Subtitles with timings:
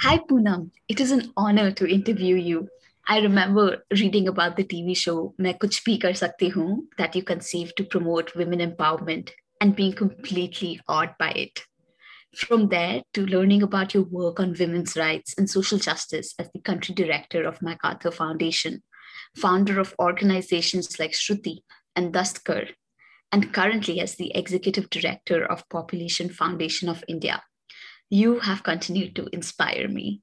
[0.00, 0.72] Hi, Poonam.
[0.88, 2.68] It is an honor to interview you.
[3.08, 7.22] I remember reading about the TV show Main Kuch Bhi Kar Sakti Hoon that you
[7.22, 11.62] conceived to promote women empowerment and being completely awed by it.
[12.36, 16.60] From there to learning about your work on women's rights and social justice as the
[16.60, 18.82] country director of MacArthur Foundation,
[19.34, 21.60] founder of organizations like Shruti
[21.94, 22.68] and Dastkar,
[23.32, 27.42] and currently as the executive director of Population Foundation of India.
[28.10, 30.22] You have continued to inspire me.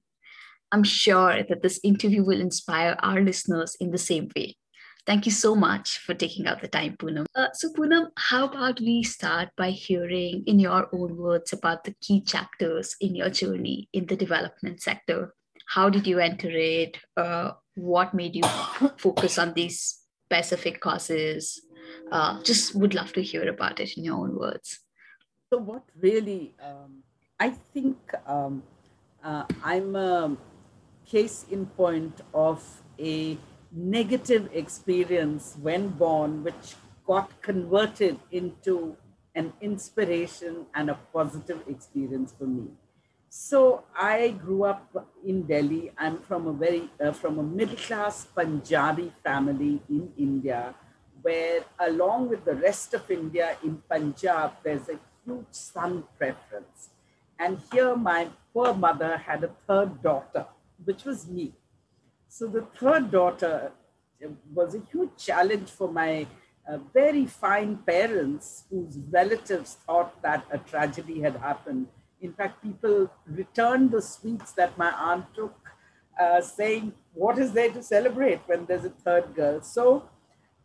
[0.72, 4.58] I'm sure that this interview will inspire our listeners in the same way.
[5.06, 7.26] Thank you so much for taking out the time, Poonam.
[7.36, 11.94] Uh, so, Poonam, how about we start by hearing in your own words about the
[12.00, 15.36] key chapters in your journey in the development sector?
[15.68, 16.98] How did you enter it?
[17.18, 18.44] Uh, what made you
[18.98, 21.62] focus on these specific causes?
[22.10, 24.80] Uh, just would love to hear about it in your own words.
[25.52, 27.04] So, what really, um,
[27.44, 28.64] I think um,
[29.22, 30.38] uh, I'm a
[31.06, 32.64] case in point of
[32.98, 33.38] a
[33.70, 38.96] negative experience when born, which got converted into
[39.36, 42.68] an inspiration and a positive experience for me.
[43.28, 45.92] So I grew up in Delhi.
[45.98, 50.74] I'm from a very uh, from a middle class Punjabi family in India,
[51.22, 56.93] where along with the rest of India in Punjab, there's a huge son preference.
[57.44, 60.46] And here my poor mother had a third daughter,
[60.86, 61.54] which was me.
[62.30, 63.72] So the third daughter
[64.54, 66.26] was a huge challenge for my
[66.68, 71.88] uh, very fine parents whose relatives thought that a tragedy had happened.
[72.22, 75.56] In fact, people returned the sweets that my aunt took,
[76.18, 79.62] uh, saying, What is there to celebrate when there's a third girl?
[79.62, 80.10] So,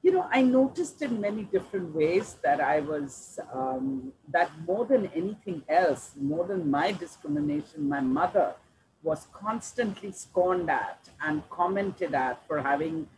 [0.02, 5.06] you know, I noticed in many different ways that I was, um, that more than
[5.14, 8.54] anything else, more than my discrimination, my mother
[9.02, 13.08] was constantly scorned at and commented at for having,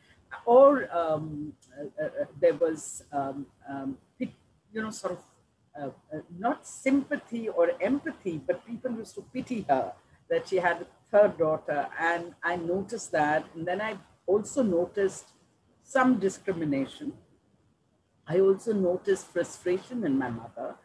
[0.44, 2.08] or um, uh, uh,
[2.40, 3.98] there was, um, um,
[4.72, 5.22] you know, sort of
[5.80, 9.92] uh, uh, not sympathy or empathy, but people used to pity her
[10.28, 11.88] that she had a third daughter.
[11.98, 13.44] And I noticed that.
[13.54, 13.96] And then I
[14.26, 15.26] also noticed
[15.90, 17.12] some discrimination.
[18.28, 20.76] I also noticed frustration in my mother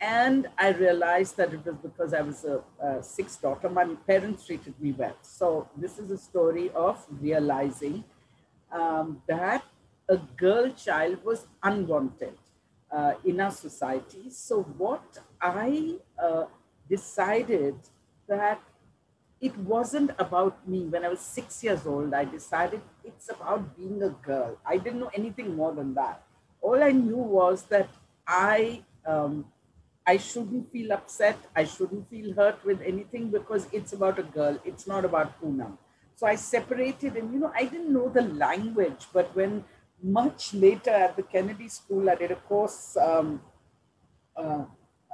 [0.00, 3.68] and I realized that it was because I was a, a, sixth daughter.
[3.68, 5.16] My parents treated me well.
[5.22, 8.04] So this is a story of realizing
[8.70, 9.64] um, that
[10.08, 12.38] a girl child was unwanted
[12.92, 14.30] uh, in our society.
[14.30, 16.44] So what I uh,
[16.88, 17.76] decided
[18.28, 18.62] that
[19.44, 20.86] it wasn't about me.
[20.86, 24.56] When I was six years old, I decided it's about being a girl.
[24.64, 26.22] I didn't know anything more than that.
[26.62, 27.90] All I knew was that
[28.26, 29.44] I um,
[30.06, 31.36] I shouldn't feel upset.
[31.54, 34.58] I shouldn't feel hurt with anything because it's about a girl.
[34.64, 35.76] It's not about Poonam.
[36.16, 39.06] So I separated, and you know, I didn't know the language.
[39.12, 39.64] But when
[40.02, 43.42] much later at the Kennedy School, I did a course um,
[44.36, 44.64] uh,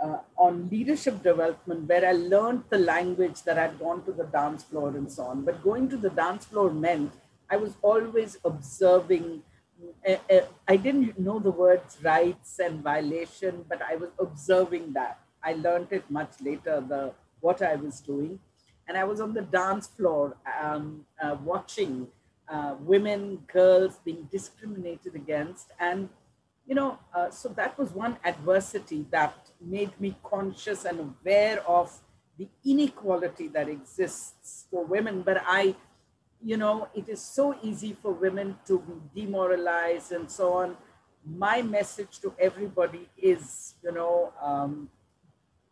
[0.03, 4.63] uh, on leadership development where I learned the language that I'd gone to the dance
[4.65, 5.43] floor and so on.
[5.43, 7.13] But going to the dance floor meant
[7.51, 9.43] I was always observing
[10.07, 15.19] uh, uh, I didn't know the words rights and violation, but I was observing that.
[15.43, 18.39] I learned it much later, the what I was doing.
[18.87, 22.09] And I was on the dance floor um, uh, watching
[22.49, 25.69] uh, women, girls being discriminated against.
[25.79, 26.09] And,
[26.71, 31.93] you know, uh, so that was one adversity that made me conscious and aware of
[32.39, 35.23] the inequality that exists for women.
[35.23, 35.75] But I
[36.43, 38.81] you know, it is so easy for women to
[39.15, 40.77] be demoralized and so on.
[41.27, 44.89] My message to everybody is, you know, um,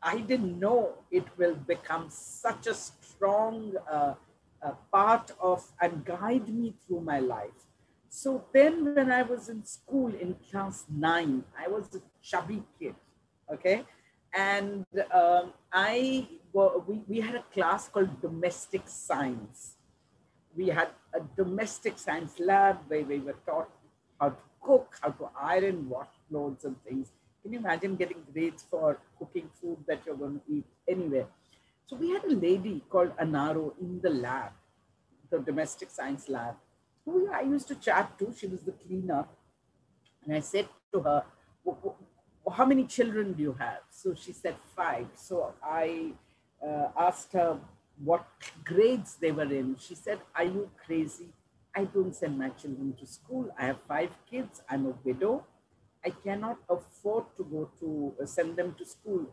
[0.02, 4.14] I didn't know it will become such a strong uh,
[4.62, 7.67] uh, part of and guide me through my life.
[8.08, 12.94] So then, when I was in school in class nine, I was a chubby kid,
[13.52, 13.84] okay?
[14.34, 19.78] And um, I, we, we had a class called domestic science
[20.58, 23.70] we had a domestic science lab where we were taught
[24.20, 27.12] how to cook, how to iron, wash clothes and things.
[27.42, 31.26] Can you imagine getting grades for cooking food that you're going to eat anywhere?
[31.86, 34.50] So we had a lady called Anaro in the lab,
[35.30, 36.56] the domestic science lab,
[37.10, 38.34] who I used to chat to.
[38.38, 39.26] She was the cleaner.
[40.24, 41.24] And I said to her,
[42.52, 43.80] how many children do you have?
[43.90, 45.06] So she said five.
[45.14, 46.12] So I
[46.64, 47.58] uh, asked her,
[48.04, 48.26] what
[48.64, 49.76] grades they were in.
[49.78, 51.32] She said, Are you crazy?
[51.74, 53.50] I don't send my children to school.
[53.58, 54.62] I have five kids.
[54.68, 55.44] I'm a widow.
[56.04, 59.26] I cannot afford to go to uh, send them to school.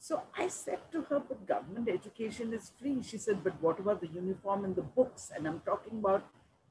[0.00, 3.02] So I said to her, but government education is free.
[3.02, 5.30] She said, but what about the uniform and the books?
[5.34, 6.24] And I'm talking about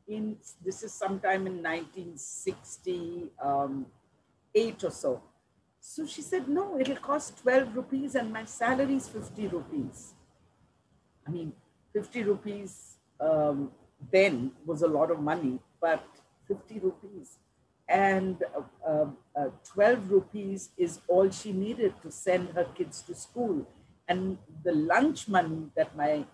[0.07, 3.85] in, this is sometime in 1968 um,
[4.55, 5.21] or so.
[5.79, 10.13] So she said, no, it'll cost 12 rupees and my salary is 50 rupees.
[11.27, 11.53] I mean,
[11.93, 13.71] 50 rupees um,
[14.11, 16.03] then was a lot of money, but
[16.47, 17.37] 50 rupees
[17.89, 19.05] and uh, uh,
[19.35, 23.65] uh, 12 rupees is all she needed to send her kids to school.
[24.07, 26.25] And the lunch money that my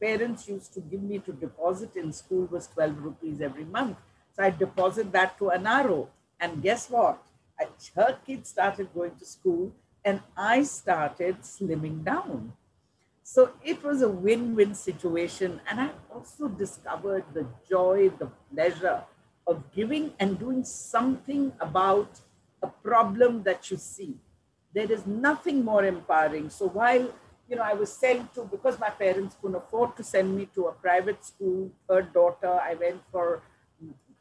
[0.00, 3.96] parents used to give me to deposit in school was 12 rupees every month.
[4.36, 6.08] So I deposit that to Anaro.
[6.40, 7.22] And guess what?
[7.60, 7.66] I,
[7.96, 9.72] her kids started going to school
[10.04, 12.52] and I started slimming down.
[13.22, 15.60] So it was a win win situation.
[15.68, 19.02] And I also discovered the joy, the pleasure
[19.46, 22.20] of giving and doing something about
[22.62, 24.14] a problem that you see.
[24.74, 26.50] There is nothing more empowering.
[26.50, 27.12] So while
[27.48, 30.66] you know, I was sent to because my parents couldn't afford to send me to
[30.66, 31.70] a private school.
[31.88, 33.42] Third daughter, I went for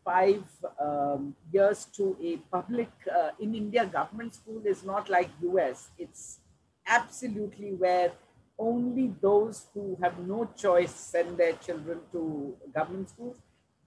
[0.05, 0.43] five
[0.79, 3.85] um, years to a public uh, in India.
[3.85, 5.89] Government school is not like US.
[5.97, 6.39] It's
[6.85, 8.13] absolutely where
[8.57, 13.37] only those who have no choice send their children to government schools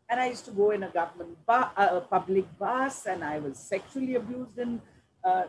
[0.09, 3.57] and I used to go in a government bu- uh, public bus, and I was
[3.59, 4.81] sexually abused in
[5.25, 5.45] uh, uh,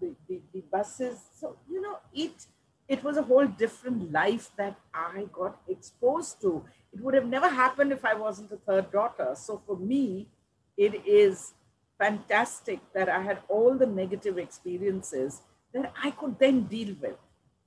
[0.00, 1.18] the, the, the buses.
[1.38, 2.46] So you know, it
[2.88, 6.64] it was a whole different life that I got exposed to.
[6.92, 9.34] It would have never happened if I wasn't a third daughter.
[9.34, 10.28] So for me,
[10.76, 11.54] it is
[11.98, 15.40] fantastic that I had all the negative experiences
[15.72, 17.16] that I could then deal with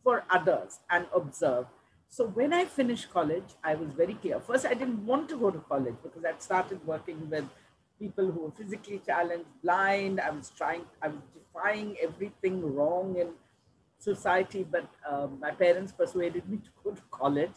[0.04, 1.66] for others and observe.
[2.10, 4.40] So when I finished college, I was very clear.
[4.40, 7.46] First, I didn't want to go to college because I'd started working with
[8.00, 10.19] people who were physically challenged, blind.
[10.22, 13.30] I was trying, I was defying everything wrong in
[13.97, 17.51] society, but um, my parents persuaded me to go to college.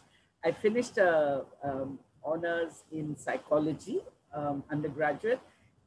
[0.45, 4.01] I finished a um, honors in psychology,
[4.35, 5.41] um, undergraduate,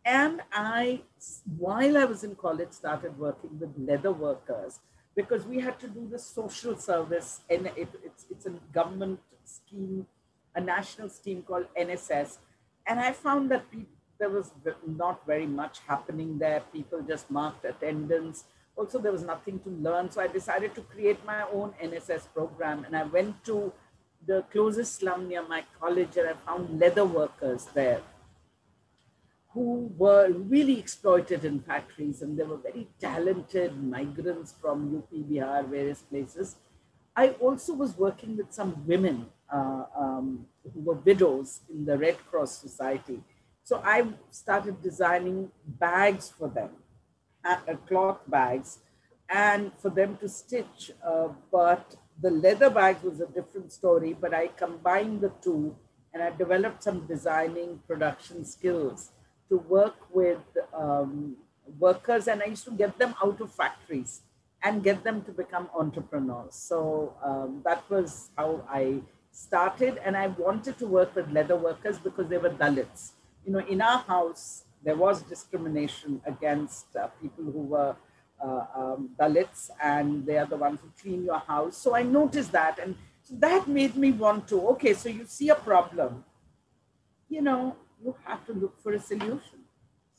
[0.05, 1.01] and I,
[1.57, 4.79] while I was in college, started working with leather workers
[5.15, 10.05] because we had to do the social service and it, it's, it's a government scheme,
[10.55, 12.37] a national scheme called NSS.
[12.87, 13.87] And I found that people,
[14.19, 14.51] there was
[14.85, 16.61] not very much happening there.
[16.71, 18.45] People just marked attendance.
[18.75, 20.09] Also, there was nothing to learn.
[20.11, 22.85] So I decided to create my own NSS program.
[22.85, 23.71] And I went to
[24.25, 28.01] the closest slum near my college and I found leather workers there
[29.53, 35.69] who were really exploited in factories and they were very talented migrants from UP, Bihar,
[35.69, 36.55] various places.
[37.15, 42.17] I also was working with some women uh, um, who were widows in the Red
[42.31, 43.21] Cross Society.
[43.63, 46.71] So I started designing bags for them,
[47.87, 48.79] cloth bags,
[49.29, 50.91] and for them to stitch.
[51.05, 55.75] Uh, but the leather bags was a different story, but I combined the two
[56.13, 59.11] and I developed some designing production skills
[59.49, 60.43] to work with
[60.73, 61.37] um,
[61.79, 64.21] workers and I used to get them out of factories
[64.63, 66.55] and get them to become entrepreneurs.
[66.55, 69.01] So um, that was how I
[69.31, 69.99] started.
[70.05, 73.11] And I wanted to work with leather workers because they were Dalits.
[73.45, 77.95] You know, in our house, there was discrimination against uh, people who were
[78.43, 81.77] uh, um, Dalits and they are the ones who clean your house.
[81.77, 82.79] So I noticed that.
[82.79, 86.25] And so that made me want to, okay, so you see a problem,
[87.29, 89.59] you know, you have to look for a solution.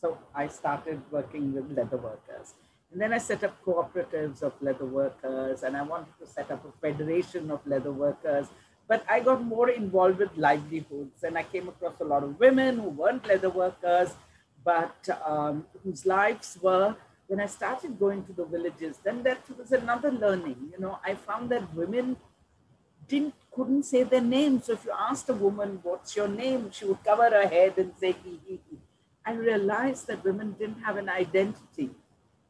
[0.01, 2.55] So I started working with leather workers.
[2.91, 6.65] And then I set up cooperatives of leather workers and I wanted to set up
[6.65, 8.47] a federation of leather workers.
[8.87, 12.79] But I got more involved with livelihoods and I came across a lot of women
[12.79, 14.11] who weren't leather workers,
[14.65, 19.73] but um, whose lives were, when I started going to the villages, then that was
[19.73, 20.73] another learning.
[20.73, 22.17] You know, I found that women
[23.09, 24.61] didn't couldn't say their name.
[24.61, 26.71] So if you asked a woman, what's your name?
[26.73, 28.79] She would cover her head and say, hee, hee, hee.
[29.25, 31.91] I realized that women didn't have an identity.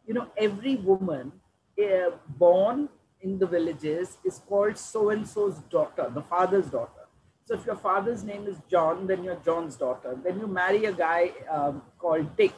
[0.07, 1.33] You know, every woman
[1.79, 2.89] uh, born
[3.21, 7.04] in the villages is called so-and-so's daughter, the father's daughter.
[7.47, 10.19] So if your father's name is John, then you're John's daughter.
[10.23, 12.55] Then you marry a guy um, called Dick,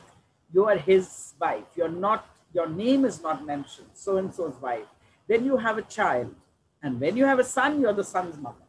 [0.52, 1.64] you are his wife.
[1.74, 4.86] You're not, your name is not mentioned, so-and-so's wife.
[5.26, 6.34] Then you have a child
[6.82, 8.66] and when you have a son, you're the son's mother.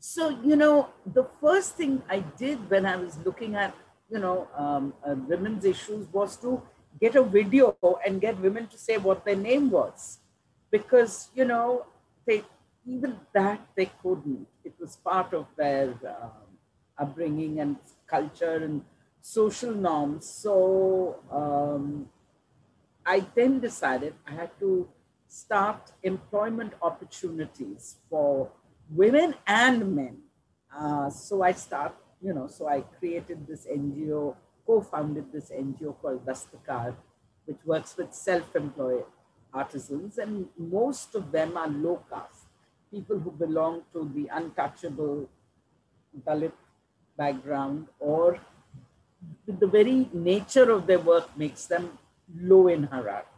[0.00, 3.72] So, you know, the first thing I did when I was looking at,
[4.10, 6.60] you know, um, uh, women's issues was to
[7.00, 10.18] get a video and get women to say what their name was.
[10.72, 11.86] Because, you know,
[12.26, 12.42] they
[12.84, 14.48] even that they couldn't.
[14.64, 16.30] It was part of their um,
[16.98, 17.76] upbringing and
[18.06, 18.82] culture and
[19.20, 20.26] social norms.
[20.26, 22.08] So um,
[23.04, 24.88] I then decided I had to
[25.28, 28.50] start employment opportunities for
[28.90, 30.18] women and men.
[30.76, 36.26] Uh, so I start, you know, so I created this NGO, co-founded this NGO called
[36.26, 36.94] Dastkar,
[37.46, 39.04] which works with self-employed
[39.52, 42.41] artisans, and most of them are low caste,
[42.92, 45.28] people who belong to the untouchable
[46.26, 46.52] Dalit
[47.16, 48.38] background or
[49.46, 51.98] the very nature of their work makes them
[52.36, 53.28] low in hierarchy.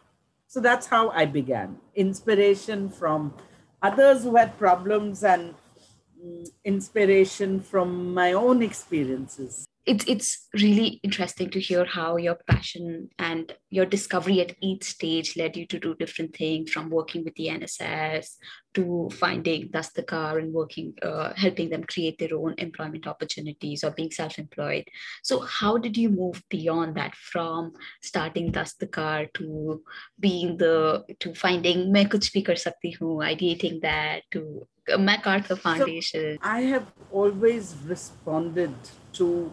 [0.48, 1.78] So that's how I began.
[1.94, 3.34] Inspiration from
[3.80, 5.54] others who had problems and
[6.20, 13.10] mm, inspiration from my own experiences it's it's really interesting to hear how your passion
[13.18, 17.34] and your discovery at each stage led you to do different things from working with
[17.34, 18.36] the NSS
[18.72, 24.10] to finding Dastkar and working uh, helping them create their own employment opportunities or being
[24.10, 24.84] self-employed.
[25.22, 27.72] So how did you move beyond that from
[28.02, 29.82] starting Dastkar to
[30.18, 34.66] being the to finding sakti ideating that to
[34.98, 36.38] MacArthur Foundation?
[36.42, 38.74] So I have always responded
[39.14, 39.52] to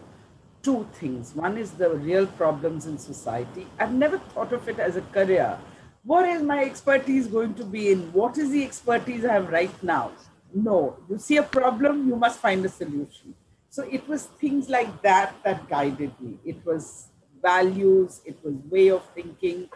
[0.62, 1.34] two things.
[1.34, 3.66] One is the real problems in society.
[3.78, 5.58] I've never thought of it as a career.
[6.04, 8.12] What is my expertise going to be in?
[8.12, 10.12] What is the expertise I have right now?
[10.54, 13.34] No, you see a problem, you must find a solution.
[13.70, 16.38] So it was things like that that guided me.
[16.44, 17.08] It was
[17.40, 19.68] values, it was way of thinking.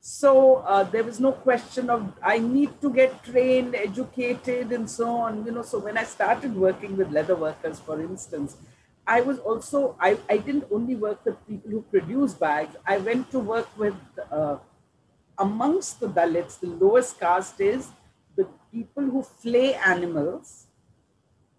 [0.00, 5.08] So uh, there was no question of I need to get trained, educated, and so
[5.08, 5.46] on.
[5.46, 8.56] You know, so when I started working with leather workers, for instance,
[9.06, 13.30] I was also, I, I didn't only work with people who produce bags, I went
[13.32, 13.94] to work with,
[14.30, 14.56] uh,
[15.38, 17.88] amongst the Dalits, the lowest caste is
[18.36, 20.66] the people who flay animals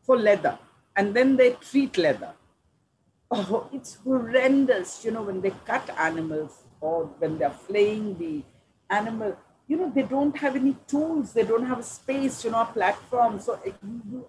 [0.03, 0.57] for leather
[0.95, 2.33] and then they treat leather.
[3.29, 8.43] Oh, it's horrendous, you know, when they cut animals or when they're flaying the
[8.89, 9.35] animal,
[9.67, 12.65] you know, they don't have any tools, they don't have a space, you know, a
[12.65, 13.39] platform.
[13.39, 13.59] So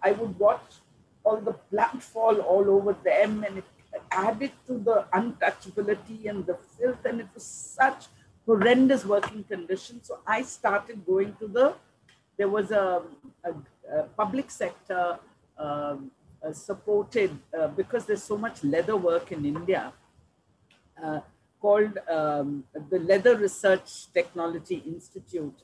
[0.03, 0.81] I would watch
[1.27, 3.69] all the blood fall all over them and it
[4.11, 8.07] added to the untouchability and the filth and it was such
[8.47, 10.07] horrendous working conditions.
[10.09, 11.67] So I started going to the,
[12.39, 13.03] there was a,
[13.45, 13.51] a,
[13.99, 15.19] a public sector
[15.59, 16.11] um,
[16.47, 19.93] uh, supported, uh, because there's so much leather work in India,
[21.03, 21.21] uh,
[21.61, 25.59] called um, the Leather Research Technology Institute.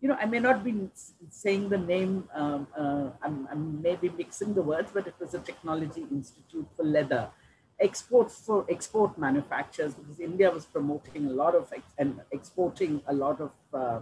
[0.00, 0.88] You know, I may not be
[1.28, 5.40] saying the name, um, uh, I'm, I'm maybe mixing the words, but it was a
[5.40, 7.30] technology institute for leather,
[7.80, 13.40] export for export manufacturers, because India was promoting a lot of and exporting a lot
[13.40, 14.00] of, uh,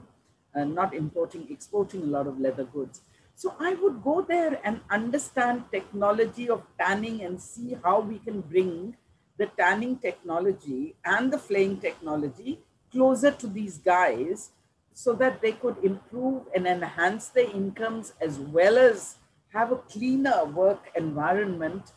[0.55, 3.01] uh, not importing, exporting a lot of leather goods.
[3.35, 8.43] So I would go there and understand technology of tanning and see how we can
[8.43, 8.97] bring
[9.39, 12.61] the tanning technology and the flaying technology
[12.91, 14.51] closer to these guys
[14.97, 19.17] so that they could improve and enhance their incomes as well as
[19.53, 21.93] have a cleaner work environment.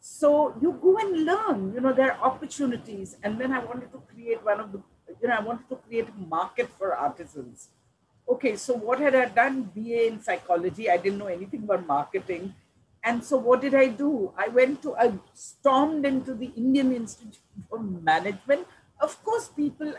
[0.00, 3.16] So you go and learn, you know, there are opportunities.
[3.22, 4.82] And then I wanted to create one of the,
[5.20, 7.68] you know, I wanted to create a market for artisans.
[8.28, 9.70] Okay, so what had I done?
[9.72, 10.90] BA in psychology.
[10.90, 12.56] I didn't know anything about marketing.
[13.04, 14.32] And so what did I do?
[14.36, 17.38] I went to, I stormed into the Indian Institute
[17.70, 18.66] of Management.
[19.00, 19.94] Of course, people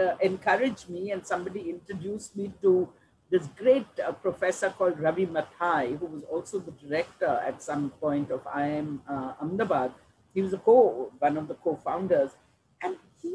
[0.00, 2.88] uh, encouraged me and somebody introduced me to
[3.30, 8.30] this great uh, professor called Ravi Matthai, who was also the director at some point
[8.30, 9.92] of IIM uh, Ahmedabad.
[10.34, 12.32] He was a co, one of the co-founders.
[12.82, 13.34] And he,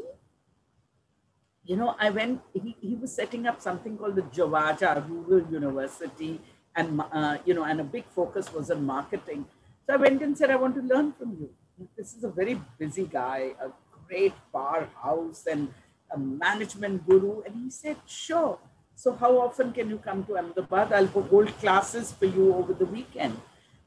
[1.64, 6.40] you know, I went, he, he was setting up something called the Jawaja Rural University
[6.76, 9.46] and, uh, you know, and a big focus was on marketing.
[9.86, 11.50] So I went and said, I want to learn from you.
[11.96, 13.70] This is a very busy guy, a
[14.06, 15.72] great bar house and
[16.12, 17.42] a management guru.
[17.42, 18.58] And he said, sure.
[18.94, 20.92] So how often can you come to Ahmedabad?
[20.92, 23.40] I'll hold classes for you over the weekend.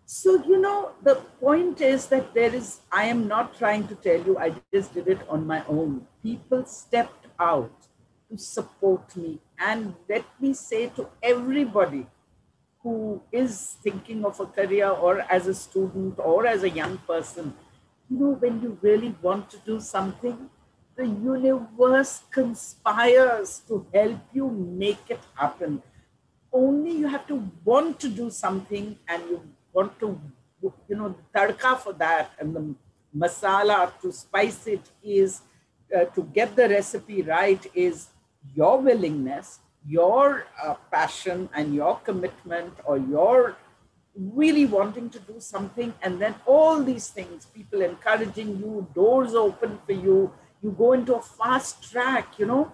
[0.06, 4.22] So, you know, the point is that there is, I am not trying to tell
[4.22, 6.08] you, I just did it on my own.
[6.22, 7.88] People stepped out
[8.30, 9.40] to support me.
[9.60, 12.06] And let me say to everybody
[12.82, 17.54] who is thinking of a career or as a student or as a young person,
[18.10, 20.50] you know, when you really want to do something,
[20.96, 25.82] the universe conspires to help you make it happen.
[26.52, 30.20] Only you have to want to do something and you want to,
[30.62, 32.76] you know, the for that and the
[33.16, 35.42] masala to spice it is
[35.96, 38.08] uh, to get the recipe right is
[38.54, 43.56] your willingness, your uh, passion, and your commitment, or your
[44.16, 45.94] really wanting to do something.
[46.02, 50.32] And then all these things, people encouraging you, doors open for you,
[50.64, 52.72] you go into a fast track, you know,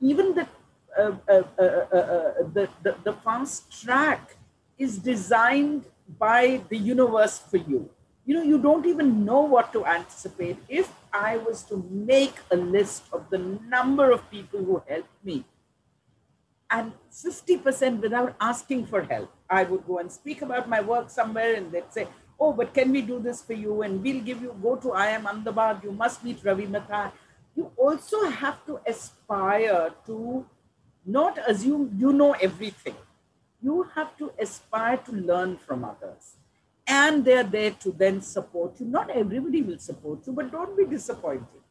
[0.00, 0.46] even the
[0.96, 1.42] uh, uh,
[2.52, 4.36] the, the, the fast track
[4.78, 5.84] is designed
[6.18, 7.90] by the universe for you.
[8.24, 10.56] You know, you don't even know what to anticipate.
[10.68, 15.44] If I was to make a list of the number of people who helped me,
[16.70, 21.54] and 50% without asking for help, I would go and speak about my work somewhere,
[21.54, 22.06] and they'd say,
[22.38, 23.82] Oh, but can we do this for you?
[23.82, 27.12] And we'll give you, go to IIM Ahmedabad, you must meet Ravi Matthai.
[27.54, 30.44] You also have to aspire to
[31.06, 32.96] not assume you know everything
[33.64, 36.36] you have to aspire to learn from others.
[36.86, 38.86] And they're there to then support you.
[38.86, 41.62] Not everybody will support you, but don't be disappointed.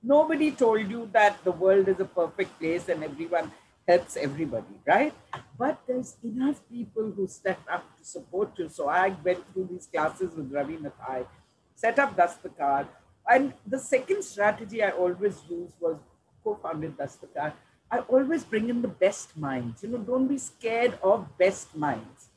[0.00, 3.50] Nobody told you that the world is a perfect place and everyone
[3.86, 5.14] helps everybody, right?
[5.58, 8.68] But there's enough people who step up to support you.
[8.68, 11.26] So I went through these classes with Ravi Matthai,
[11.74, 12.86] set up Dastkar.
[13.28, 15.96] And the second strategy I always used was
[16.42, 17.52] co-founded Dastkar
[17.94, 19.82] I always bring in the best minds.
[19.82, 22.28] You know, don't be scared of best minds.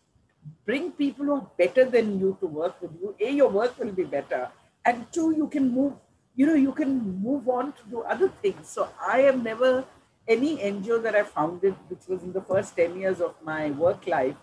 [0.66, 3.16] Bring people who are better than you to work with you.
[3.20, 4.50] A, your work will be better.
[4.86, 5.94] And two, you can move,
[6.36, 8.70] you know, you can move on to do other things.
[8.70, 9.84] So I have never,
[10.28, 14.08] any NGO that I founded, which was in the first 10 years of my work
[14.08, 14.36] life,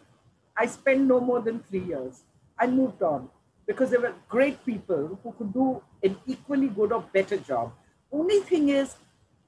[0.57, 2.23] I spent no more than three years.
[2.59, 3.29] I moved on
[3.67, 7.73] because there were great people who could do an equally good or better job.
[8.13, 8.97] Only thing is,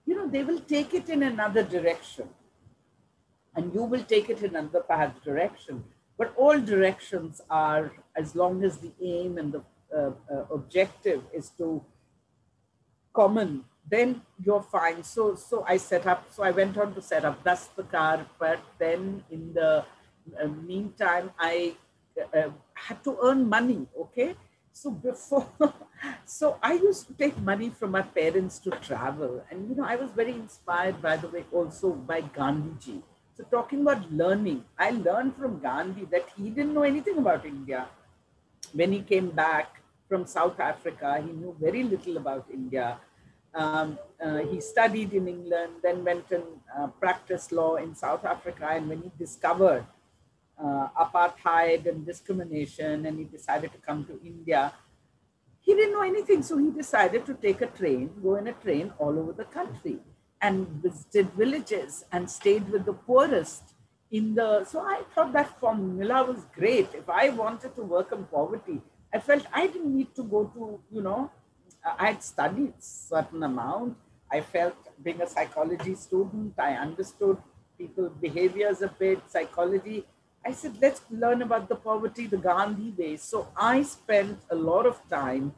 [0.06, 2.28] you know, they will take it in another direction.
[3.54, 5.84] And you will take it in another path direction.
[6.18, 9.62] But all directions are, as long as the aim and the
[9.94, 11.84] uh, uh, objective is to
[13.12, 15.02] common, then you're fine.
[15.02, 18.26] So, so I set up, so I went on to set up Dastkar.
[18.38, 19.84] but then in the
[20.40, 21.76] uh, meantime, I
[22.34, 24.34] uh, had to earn money, okay?
[24.72, 25.48] So before,
[26.24, 29.42] so I used to take money from my parents to travel.
[29.50, 33.02] And, you know, I was very inspired, by the way, also by Gandhiji.
[33.36, 37.86] So talking about learning, I learned from Gandhi that he didn't know anything about India.
[38.72, 42.98] When he came back from South Africa, he knew very little about India.
[43.56, 46.44] Um, uh, he studied in England, then went and
[46.78, 48.68] uh, practiced law in South Africa.
[48.70, 49.86] And when he discovered
[50.62, 54.72] uh, apartheid and discrimination, and he decided to come to India.
[55.60, 58.92] He didn't know anything, so he decided to take a train, go in a train
[58.98, 59.98] all over the country,
[60.40, 63.74] and visited villages and stayed with the poorest.
[64.10, 66.94] In the so I thought that formula was great.
[66.94, 68.80] If I wanted to work on poverty,
[69.12, 71.30] I felt I didn't need to go to you know.
[71.98, 73.96] I had studied certain amount.
[74.30, 77.38] I felt being a psychology student, I understood
[77.78, 80.04] people behaviors a bit, psychology
[80.46, 83.16] I said, let's learn about the poverty the Gandhi way.
[83.16, 85.52] So I spent a lot of time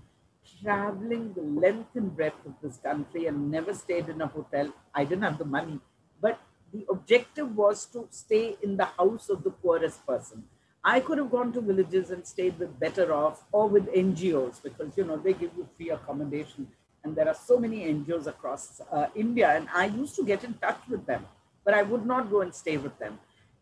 [0.62, 4.72] traveling the length and breadth of this country and never stayed in a hotel.
[4.94, 5.78] I didn't have the money,
[6.22, 6.40] but
[6.72, 10.44] the objective was to stay in the house of the poorest person.
[10.84, 14.96] I could have gone to villages and stayed with better off or with NGOs because
[14.96, 16.68] you know they give you free accommodation
[17.04, 20.54] and there are so many NGOs across uh, India and I used to get in
[20.54, 21.26] touch with them,
[21.64, 23.18] but I would not go and stay with them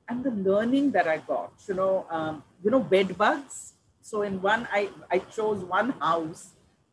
[0.08, 3.72] and the learning that I got, you know, um, you know, bed bugs.
[4.02, 6.50] So in one, I, I chose one house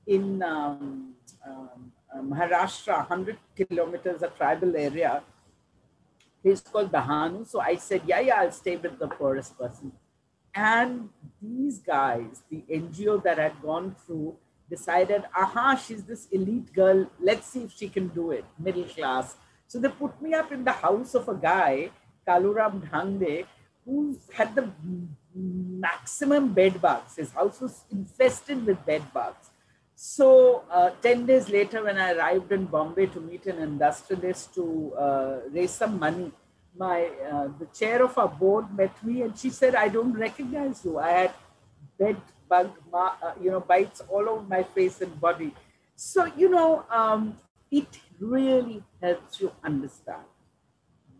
[0.07, 1.13] in um,
[1.45, 5.21] um, uh, Maharashtra, 100 kilometers, a tribal area.
[6.43, 7.47] It's called Dahanu.
[7.47, 9.91] So I said, yeah, yeah, I'll stay with the poorest person.
[10.55, 11.09] And
[11.41, 14.37] these guys, the NGO that had gone through,
[14.69, 17.09] decided, aha, she's this elite girl.
[17.19, 19.35] Let's see if she can do it, middle class.
[19.67, 21.89] So they put me up in the house of a guy
[22.27, 23.45] Kaluram Dhangde,
[23.85, 24.71] who had the
[25.35, 27.15] maximum bed bugs.
[27.17, 29.49] His house was infested with bed bugs.
[29.95, 34.93] So uh, 10 days later, when I arrived in Bombay to meet an industrialist to
[34.97, 36.31] uh, raise some money,
[36.77, 40.83] my uh, the chair of our board met me and she said, I don't recognize
[40.83, 40.99] you.
[40.99, 41.33] I had
[41.99, 42.17] bed
[42.49, 45.53] bug, uh, you know, bites all over my face and body.
[45.95, 47.37] So, you know, um,
[47.71, 50.25] it really helps you understand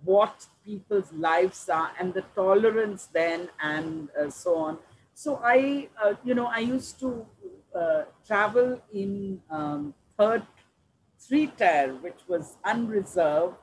[0.03, 4.77] what people's lives are and the tolerance then and uh, so on.
[5.13, 7.25] So I, uh, you know, I used to
[7.75, 10.43] uh, travel in um, third
[11.19, 13.62] three tier, which was unreserved.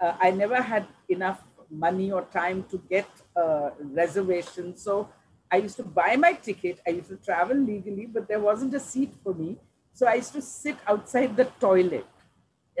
[0.00, 4.76] Uh, I never had enough money or time to get a reservation.
[4.76, 5.08] So
[5.50, 6.80] I used to buy my ticket.
[6.86, 9.58] I used to travel legally, but there wasn't a seat for me.
[9.92, 12.06] So I used to sit outside the toilet.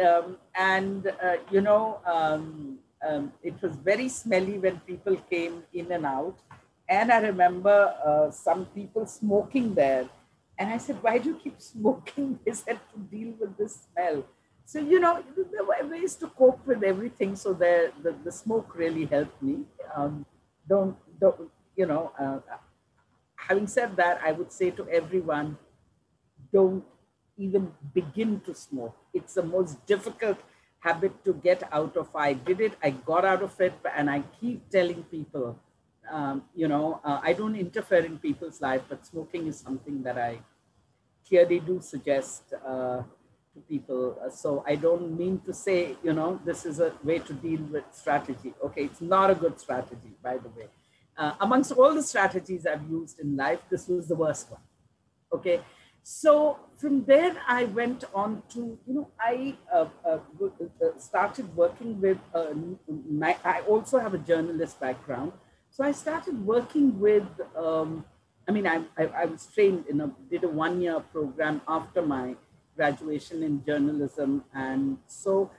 [0.04, 5.90] Um, and, uh, you know, um, um, it was very smelly when people came in
[5.92, 6.38] and out.
[6.88, 10.08] And I remember uh, some people smoking there.
[10.58, 12.38] And I said, Why do you keep smoking?
[12.44, 14.24] They said, To deal with this smell.
[14.70, 15.12] So you know
[15.52, 19.56] there were ways to cope with everything so there the, the smoke really helped me.
[19.96, 20.26] Um,
[20.68, 22.38] don't don't you know uh,
[23.48, 25.56] having said that i would say to everyone
[26.52, 26.84] don't
[27.38, 28.96] even begin to smoke.
[29.14, 30.38] It's the most difficult
[30.80, 32.08] habit to get out of.
[32.14, 35.58] I did it i got out of it and i keep telling people
[36.10, 40.18] um, you know uh, i don't interfere in people's life but smoking is something that
[40.18, 40.32] i
[41.28, 43.02] clearly do suggest uh,
[43.54, 44.18] to people.
[44.24, 47.62] Uh, so I don't mean to say, you know, this is a way to deal
[47.62, 48.54] with strategy.
[48.64, 50.68] Okay, it's not a good strategy, by the way.
[51.16, 54.60] Uh, amongst all the strategies I've used in life, this was the worst one.
[55.32, 55.60] Okay,
[56.02, 62.00] so from there I went on to, you know, I uh, uh, uh started working
[62.00, 62.18] with,
[63.08, 65.32] my, I also have a journalist background.
[65.70, 68.04] So I started working with, um,
[68.48, 72.02] I mean, I, I, I was trained in a, did a one year program after
[72.02, 72.34] my
[72.80, 74.30] graduation in journalism.
[74.54, 75.50] And so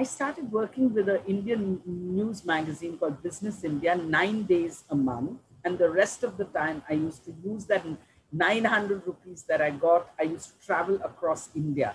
[0.00, 5.38] I started working with an Indian news magazine called Business India nine days a month.
[5.64, 7.84] And the rest of the time, I used to use that
[8.32, 10.10] 900 rupees that I got.
[10.20, 11.94] I used to travel across India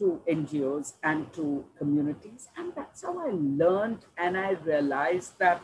[0.00, 2.48] to NGOs and to communities.
[2.56, 3.30] And that's how I
[3.62, 4.02] learned.
[4.18, 5.62] And I realized that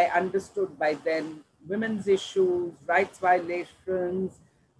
[0.00, 4.38] I understood by then women's issues, rights violations.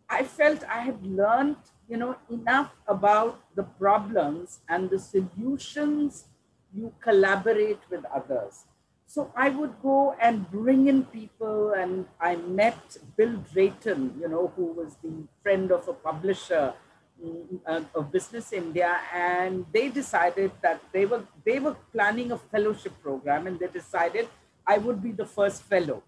[0.08, 6.26] I felt I had learned you know, enough about the problems and the solutions,
[6.72, 8.64] you collaborate with others.
[9.06, 14.52] So I would go and bring in people, and I met Bill Drayton, you know,
[14.54, 16.74] who was the friend of a publisher
[17.20, 22.38] mm, uh, of Business India, and they decided that they were they were planning a
[22.38, 24.28] fellowship program, and they decided
[24.64, 26.04] I would be the first fellow.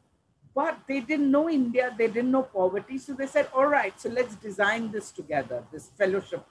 [0.55, 2.99] But they didn't know India, they didn't know poverty.
[2.99, 6.45] So they said, all right, so let's design this together, this fellowship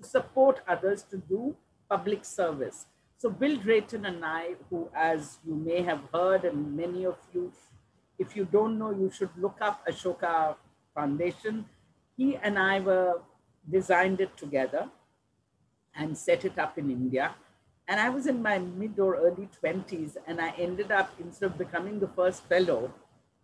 [0.00, 1.56] to support others to do
[1.88, 2.86] public service.
[3.18, 7.52] So Bill Drayton and I, who as you may have heard, and many of you,
[8.18, 10.56] if you don't know, you should look up Ashoka
[10.94, 11.64] Foundation.
[12.16, 13.20] He and I were
[13.68, 14.88] designed it together
[15.96, 17.34] and set it up in India.
[17.88, 21.58] And I was in my mid or early 20s, and I ended up, instead of
[21.58, 22.92] becoming the first fellow,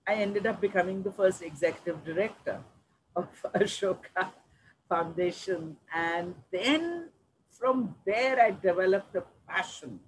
[0.06, 2.60] I ended up becoming the first executive director
[3.14, 4.30] of Ashoka
[4.88, 5.76] Foundation.
[5.94, 7.10] And then
[7.50, 10.00] from there, I developed a passion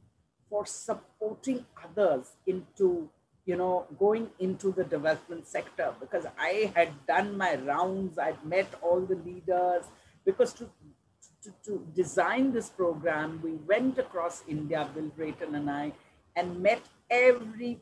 [0.49, 3.09] for supporting others into,
[3.47, 8.75] you know, going into the development sector because I had done my rounds, I'd met
[8.83, 9.85] all the leaders.
[10.25, 10.71] Because to,
[11.43, 15.93] to, to design this program, we went across India, Bill Drayton and I,
[16.37, 17.81] and met every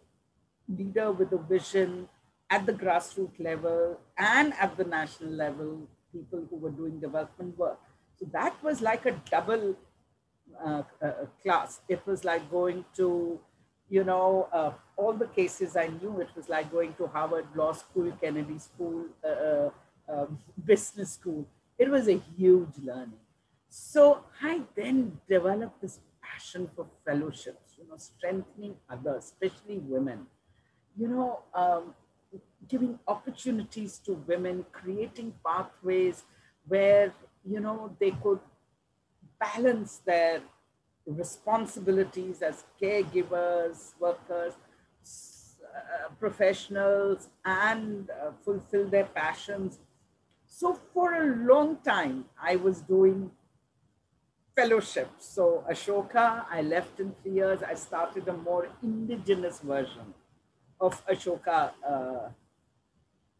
[0.76, 2.08] leader with a vision
[2.50, 7.78] at the grassroots level and at the national level, people who were doing development work.
[8.18, 9.76] So that was like a double
[10.64, 11.80] uh, uh, class.
[11.88, 13.38] It was like going to,
[13.88, 17.72] you know, uh, all the cases I knew, it was like going to Harvard Law
[17.72, 19.70] School, Kennedy School, uh, uh,
[20.08, 21.46] um, business school.
[21.78, 23.20] It was a huge learning.
[23.68, 30.26] So I then developed this passion for fellowships, you know, strengthening others, especially women
[31.00, 31.94] you know, um,
[32.68, 36.24] giving opportunities to women, creating pathways
[36.68, 38.40] where, you know, they could
[39.40, 40.42] balance their
[41.06, 44.52] responsibilities as caregivers, workers,
[45.02, 49.78] uh, professionals, and uh, fulfill their passions.
[50.46, 53.30] So for a long time, I was doing
[54.54, 55.26] fellowships.
[55.26, 57.62] So Ashoka, I left in three years.
[57.62, 60.14] I started a more indigenous version
[60.80, 62.28] of Ashoka, uh,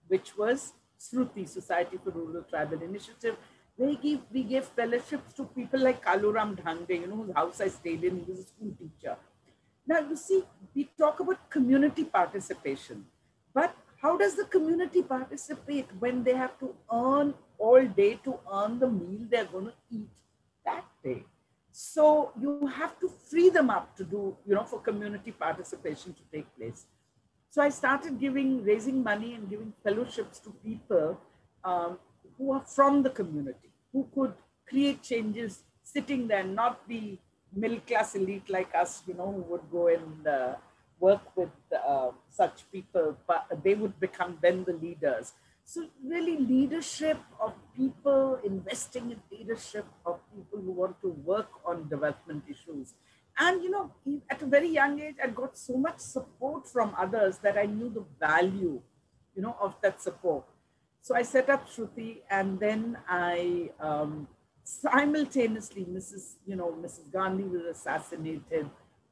[0.08, 3.36] which was Sruti, Society for Rural Tribal Initiative.
[3.78, 7.68] They give, we gave fellowships to people like Kaluram Dhande, you know, whose house I
[7.68, 9.16] stayed in, he was a school teacher.
[9.86, 10.42] Now, you see,
[10.74, 13.06] we talk about community participation,
[13.54, 18.78] but how does the community participate when they have to earn all day to earn
[18.78, 20.08] the meal they're going to eat
[20.64, 21.24] that day?
[21.72, 26.20] So you have to free them up to do, you know, for community participation to
[26.32, 26.86] take place.
[27.50, 31.20] So I started giving, raising money and giving fellowships to people
[31.64, 31.98] um,
[32.38, 34.34] who are from the community, who could
[34.68, 37.18] create changes sitting there, not the
[37.52, 40.54] middle class elite like us, you know, who would go and uh,
[41.00, 41.50] work with
[41.88, 45.32] uh, such people, but they would become then the leaders.
[45.64, 51.88] So really leadership of people, investing in leadership of people who want to work on
[51.88, 52.94] development issues
[53.40, 53.90] and you know
[54.30, 57.90] at a very young age i got so much support from others that i knew
[57.98, 58.80] the value
[59.34, 60.44] you know of that support
[61.00, 64.28] so i set up shruti and then i um,
[64.70, 66.34] simultaneously, Mrs.
[66.46, 67.12] You know, Mrs.
[67.12, 68.68] Gandhi was assassinated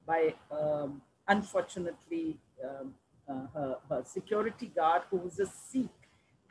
[0.06, 2.94] by, um, unfortunately, um,
[3.28, 5.88] uh, her, her security guard who was a Sikh.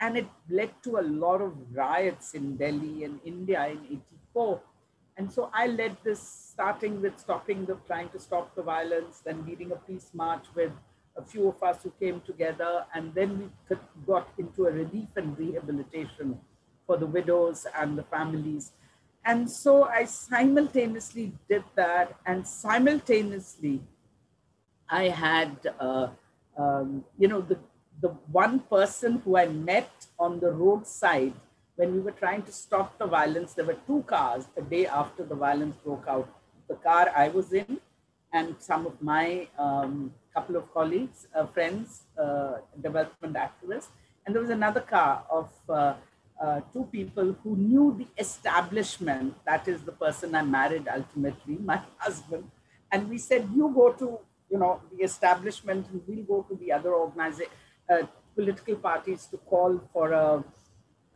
[0.00, 4.00] And it led to a lot of riots in Delhi and India in
[4.34, 4.60] 84.
[5.18, 9.44] And so I led this, starting with stopping the, trying to stop the violence, then
[9.44, 10.70] leading a peace march with
[11.16, 12.86] a few of us who came together.
[12.94, 13.76] And then we
[14.06, 16.38] got into a relief and rehabilitation
[16.86, 18.70] for the widows and the families.
[19.24, 22.14] And so I simultaneously did that.
[22.24, 23.82] And simultaneously,
[24.88, 26.08] I had, uh,
[26.56, 27.58] um, you know, the,
[28.00, 31.34] the one person who I met on the roadside
[31.78, 35.22] when we were trying to stop the violence, there were two cars the day after
[35.24, 36.28] the violence broke out.
[36.68, 37.78] The car I was in,
[38.32, 43.90] and some of my um, couple of colleagues, uh, friends, uh, development activists,
[44.26, 45.94] and there was another car of uh,
[46.42, 49.36] uh, two people who knew the establishment.
[49.46, 52.50] That is the person I married ultimately, my husband.
[52.90, 54.18] And we said, you go to,
[54.50, 57.52] you know, the establishment, and we'll go to the other organization,
[57.88, 58.02] uh,
[58.34, 60.44] political parties to call for a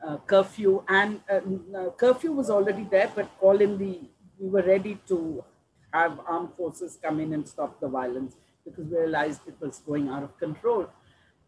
[0.07, 1.41] uh, curfew and uh,
[1.77, 4.01] uh, curfew was already there, but all in the,
[4.39, 5.45] we were ready to
[5.93, 10.09] have armed forces come in and stop the violence because we realized it was going
[10.09, 10.89] out of control.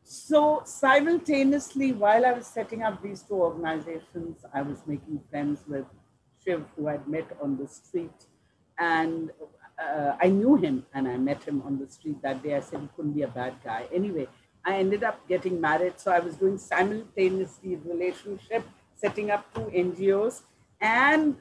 [0.02, 5.86] So simultaneously, while I was setting up these two organizations, I was making friends with
[6.44, 8.26] Shiv, who I'd met on the street.
[8.78, 9.30] And
[9.78, 12.54] uh, I knew him and I met him on the street that day.
[12.54, 13.86] I said he couldn't be a bad guy.
[13.92, 14.28] Anyway,
[14.64, 16.00] I ended up getting married.
[16.00, 20.42] So I was doing simultaneously relationship, setting up two NGOs.
[20.80, 21.36] And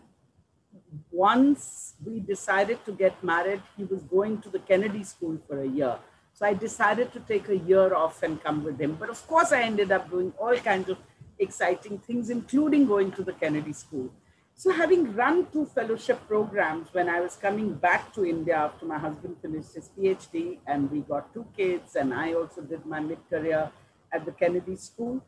[1.12, 5.68] once we decided to get married, he was going to the Kennedy School for a
[5.68, 5.98] year.
[6.34, 8.96] So I decided to take a year off and come with him.
[9.00, 10.98] But of course, I ended up doing all kinds of
[11.40, 14.12] exciting things, including going to the Kennedy School.
[14.56, 18.98] So, having run two fellowship programs when I was coming back to India after my
[18.98, 23.20] husband finished his PhD and we got two kids, and I also did my mid
[23.30, 23.72] career
[24.12, 25.22] at the Kennedy School,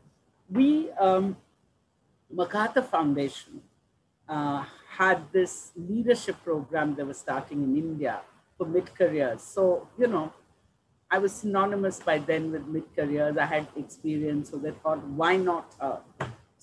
[0.50, 1.38] we, um,
[2.32, 3.62] MacArthur Foundation,
[4.30, 8.22] uh, had this leadership program they were starting in India
[8.58, 9.42] for mid careers.
[9.42, 10.32] So, you know,
[11.10, 13.38] I was synonymous by then with mid careers.
[13.38, 16.00] I had experience, so they thought, why not her?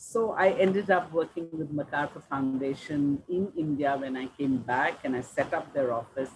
[0.05, 5.15] So I ended up working with MacArthur Foundation in India when I came back and
[5.15, 6.31] I set up their office.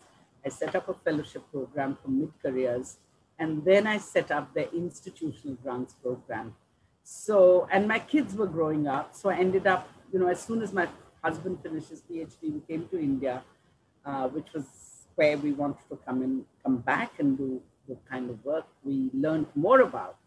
[0.46, 2.98] I set up a fellowship program for mid-careers
[3.40, 6.54] and then I set up the institutional grants program.
[7.02, 9.16] So, and my kids were growing up.
[9.16, 10.88] So I ended up, you know, as soon as my
[11.22, 13.42] husband finished his PhD, we came to India,
[14.04, 14.66] uh, which was
[15.16, 19.10] where we wanted to come in, come back and do the kind of work we
[19.12, 20.18] learned more about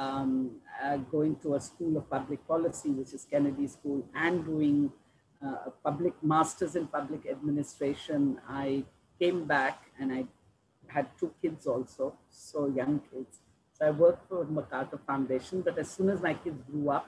[0.00, 4.90] um, uh, going to a school of public policy, which is Kennedy School, and doing
[5.44, 8.84] uh, a public master's in public administration, I
[9.18, 10.24] came back and I
[10.86, 13.40] had two kids also, so young kids.
[13.74, 17.06] So I worked for MacArthur Foundation, but as soon as my kids grew up,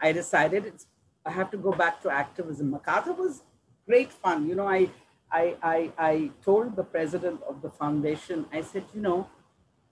[0.00, 0.86] I decided it's
[1.24, 2.70] I have to go back to activism.
[2.70, 3.42] MacArthur was
[3.86, 4.48] great fun.
[4.48, 4.90] You know, I
[5.30, 9.28] I I, I told the president of the foundation, I said, you know,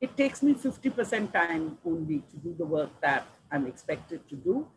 [0.01, 4.69] it takes me 50% time only to do the work that I'm expected to do.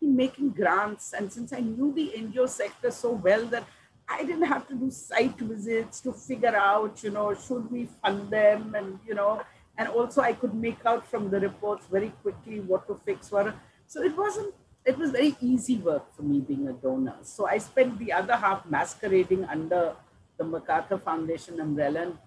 [0.00, 3.64] In making grants, and since I knew the NGO sector so well that
[4.08, 8.30] I didn't have to do site visits to figure out, you know, should we fund
[8.30, 9.42] them, and you know,
[9.76, 13.28] and also I could make out from the reports very quickly what to fix.
[13.28, 13.54] For
[13.86, 14.54] so it wasn't.
[14.84, 17.16] It was very easy work for me being a donor.
[17.22, 19.94] So I spent the other half masquerading under
[20.38, 22.18] the MacArthur Foundation umbrella and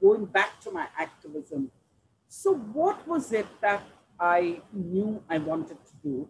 [0.00, 1.70] going back to my activism
[2.32, 3.82] so, what was it that
[4.20, 6.28] I knew I wanted to do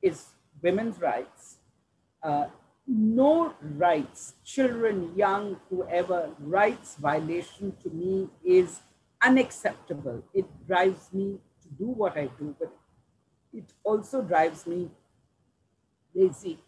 [0.00, 0.26] is
[0.62, 1.56] women's rights,
[2.22, 2.46] uh,
[2.86, 8.78] no rights, children, young, whoever, rights violation to me is
[9.20, 10.22] unacceptable.
[10.32, 12.72] It drives me to do what I do, but
[13.52, 14.88] it also drives me
[16.14, 16.60] lazy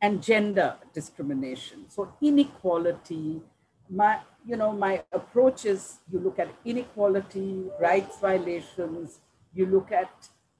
[0.00, 1.90] and gender discrimination.
[1.90, 3.42] So inequality,
[3.90, 9.20] my you know my approach is you look at inequality rights violations
[9.54, 10.10] you look at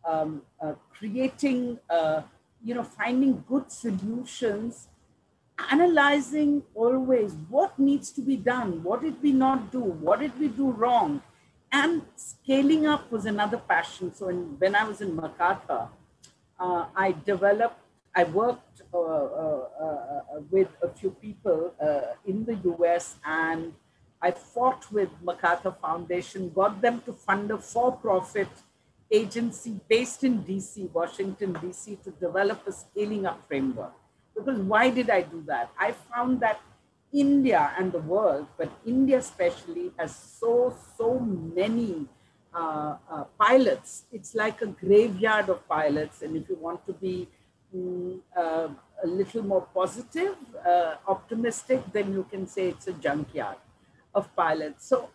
[0.07, 2.23] um, uh, creating uh,
[2.63, 4.89] you know finding good solutions
[5.71, 10.49] analyzing always what needs to be done what did we not do what did we
[10.49, 11.23] do wrong
[11.73, 14.15] and scaling up was another passion.
[14.15, 15.89] So in, when i was in macarthur
[16.59, 17.81] uh, i developed
[18.15, 21.75] I worked uh, uh, uh, with a few people
[22.25, 23.73] in the US and
[24.23, 28.49] I fought with MacArthur Foundation, got them to fund a for-profit
[29.11, 33.93] agency based in DC, Washington, DC, to develop a scaling up framework.
[34.35, 35.71] Because why did I do that?
[35.79, 36.61] I found that
[37.13, 42.07] India and the world, but India especially, has so, so many
[42.55, 44.05] uh, uh, pilots.
[44.11, 46.23] It's like a graveyard of pilots.
[46.23, 47.29] And if you want to be
[48.37, 48.69] uh,
[49.03, 53.57] a little more positive, uh, optimistic, then you can say it's a junkyard
[54.15, 54.89] of pilots.
[54.89, 55.11] So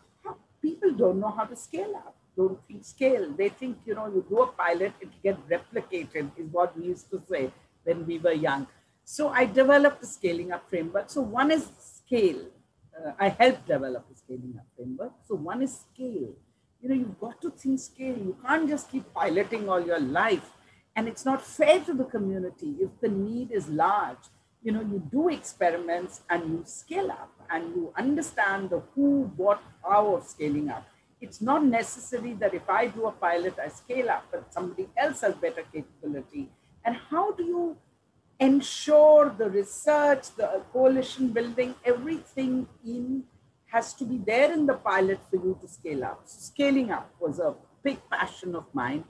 [0.62, 3.32] people don't know how to scale up, don't think scale.
[3.36, 7.10] They think, you know, you do a pilot, it get replicated, is what we used
[7.10, 7.50] to say
[7.84, 8.66] when we were young.
[9.04, 11.10] So I developed a scaling up framework.
[11.10, 12.46] So one is scale.
[12.96, 15.12] Uh, I helped develop a scaling up framework.
[15.26, 16.34] So one is scale.
[16.80, 18.16] You know, you've got to think scale.
[18.16, 20.48] You can't just keep piloting all your life.
[21.00, 24.24] And it's not fair to the community if the need is large.
[24.62, 29.62] You know, you do experiments and you scale up and you understand the who, what,
[29.82, 30.86] how of scaling up.
[31.22, 35.22] It's not necessary that if I do a pilot, I scale up, but somebody else
[35.22, 36.50] has better capability.
[36.84, 37.78] And how do you
[38.38, 43.24] ensure the research, the coalition building, everything in
[43.68, 46.20] has to be there in the pilot for you to scale up.
[46.26, 49.04] So scaling up was a big passion of mine.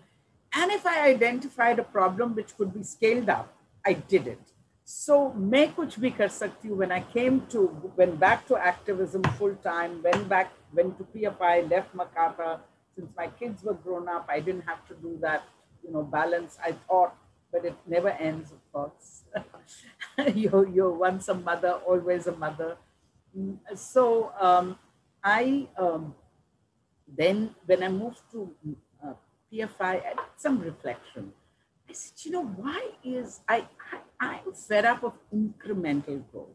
[0.54, 3.54] And if I identified a problem which could be scaled up,
[3.86, 4.40] I did it.
[4.84, 9.54] So Main Kuch Bhi Kar Sakti when I came to, went back to activism full
[9.54, 12.58] time, went back, went to PFI, left MacArthur.
[12.96, 15.44] Since my kids were grown up, I didn't have to do that,
[15.84, 16.58] you know, balance.
[16.64, 17.14] I thought,
[17.52, 19.22] but it never ends, of course.
[20.34, 22.76] you're, you're once a mother, always a mother.
[23.76, 24.76] So um,
[25.22, 26.16] I um,
[27.06, 28.54] then, when I moved to
[29.52, 31.32] PFI, I did some reflection.
[31.88, 36.48] I said, you know, why is I, I I'm fed up of incremental growth.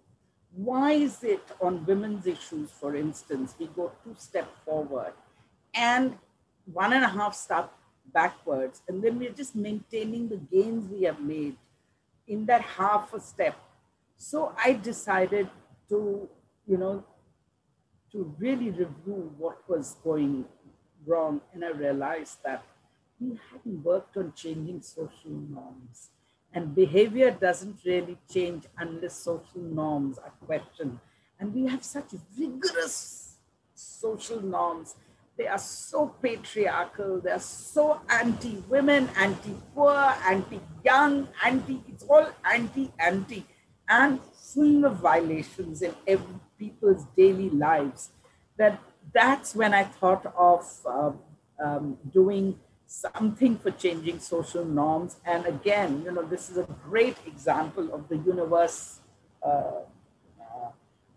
[0.54, 5.14] Why is it on women's issues, for instance, we go two steps forward
[5.74, 6.18] and
[6.72, 7.74] one and a half step
[8.14, 11.58] backwards, and then we're just maintaining the gains we have made
[12.28, 13.56] in that half a step.
[14.16, 15.50] So I decided
[15.90, 16.30] to,
[16.66, 17.04] you know,
[18.12, 20.46] to really review what was going
[21.06, 21.42] wrong.
[21.54, 22.64] And I realized that
[23.20, 26.10] we hadn't worked on changing social norms.
[26.54, 31.00] And behavior doesn't really change unless social norms are questioned.
[31.40, 33.38] And we have such rigorous
[33.74, 34.96] social norms
[35.38, 37.20] they are so patriarchal.
[37.20, 41.82] They are so anti-women, anti-poor, anti-young, anti.
[41.90, 43.46] It's all anti-anti,
[43.90, 44.20] and
[44.54, 48.12] full of violations in every people's daily lives.
[48.58, 48.80] That
[49.14, 51.12] that's when I thought of uh,
[51.62, 55.18] um, doing something for changing social norms.
[55.26, 59.00] And again, you know, this is a great example of the universe.
[59.44, 59.82] Uh,
[60.42, 60.72] uh,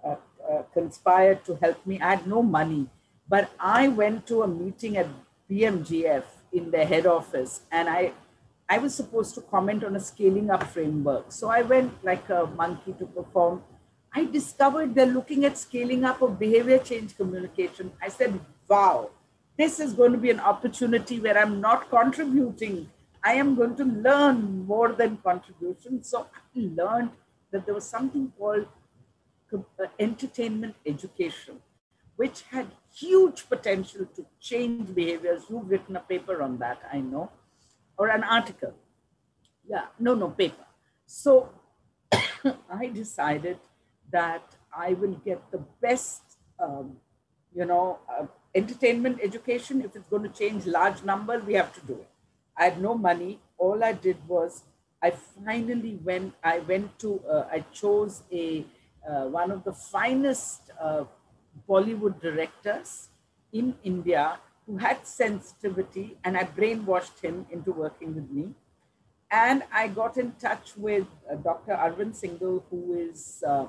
[0.04, 0.16] uh,
[0.50, 1.98] uh conspired to help me.
[2.00, 2.88] I had no money
[3.28, 5.07] but I went to a meeting at
[5.50, 8.12] BMGF in the head office and I,
[8.68, 11.31] I was supposed to comment on a scaling up framework.
[11.31, 13.62] So I went like a monkey to perform.
[14.14, 17.92] I discovered they're looking at scaling up of behavior change communication.
[18.02, 19.11] I said, wow,
[19.59, 22.88] this is going to be an opportunity where I'm not contributing.
[23.25, 26.05] I am going to learn more than contribution.
[26.05, 27.11] So I learned
[27.51, 28.66] that there was something called
[29.53, 29.59] uh,
[29.99, 31.57] entertainment education,
[32.16, 35.44] which had huge potential to change behaviors.
[35.51, 37.31] You've written a paper on that, I know,
[37.99, 38.75] or an article.
[39.68, 40.66] Yeah, no, no, paper.
[41.07, 41.51] So
[42.12, 43.59] I decided
[44.12, 46.23] that I will get the best,
[46.62, 46.97] um,
[47.55, 48.27] you know, uh,
[48.61, 49.83] entertainment education.
[49.83, 52.09] If it's going to change large number, we have to do it.
[52.57, 53.40] I had no money.
[53.57, 54.62] All I did was
[55.03, 58.64] I finally went, I went to, uh, I chose a,
[59.09, 61.05] uh, one of the finest uh,
[61.68, 63.09] Bollywood directors
[63.53, 68.55] in India who had sensitivity, and I brainwashed him into working with me.
[69.31, 71.73] And I got in touch with uh, Dr.
[71.73, 73.66] Arvind Singhal, who is uh,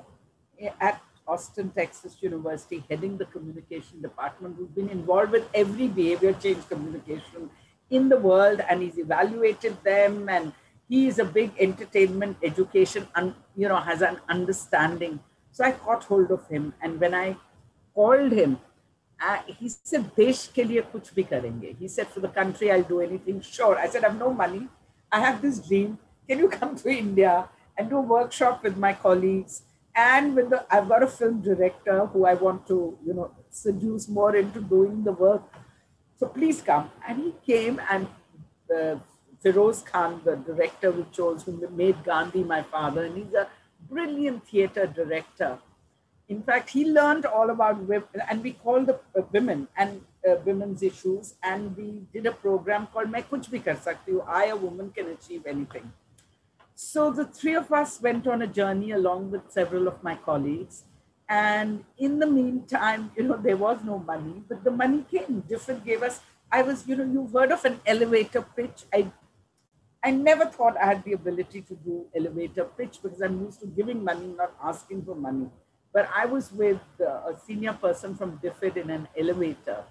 [0.80, 1.00] at
[1.32, 7.50] Austin, Texas University, heading the communication department, who's been involved with every behavior change communication
[7.90, 10.28] in the world, and he's evaluated them.
[10.28, 10.52] And
[10.88, 15.20] he is a big entertainment education, and you know, has an understanding.
[15.52, 17.36] So I caught hold of him, and when I
[17.94, 18.58] called him.
[19.22, 21.76] Uh, he said, Desh ke liye kuch bhi karenge.
[21.78, 23.40] He said, for the country, I'll do anything.
[23.42, 23.78] Sure.
[23.78, 24.68] I said, I have no money.
[25.12, 25.98] I have this dream.
[26.28, 29.62] Can you come to India and do a workshop with my colleagues?
[29.94, 34.08] And with the, I've got a film director who I want to, you know, seduce
[34.08, 35.42] more into doing the work.
[36.18, 36.90] So please come.
[37.06, 38.06] And he came and
[38.74, 38.96] uh,
[39.42, 43.48] Feroz Khan, the director we chose, who made Gandhi my father, and he's a
[43.88, 45.58] brilliant theater director
[46.30, 50.36] in fact, he learned all about women, and we called the uh, women and uh,
[50.44, 54.56] women's issues, and we did a program called "Main Kuch Bhi Kar Sakti I, a
[54.56, 55.92] woman, can achieve anything."
[56.82, 60.84] So the three of us went on a journey along with several of my colleagues.
[61.28, 65.40] And in the meantime, you know, there was no money, but the money came.
[65.40, 66.20] Different gave us,
[66.50, 68.84] I was, you know, you've heard of an elevator pitch.
[68.94, 69.12] I
[70.02, 73.66] I never thought I had the ability to do elevator pitch because I'm used to
[73.66, 75.50] giving money, not asking for money.
[75.92, 79.84] But I was with uh, a senior person from DFID in an elevator,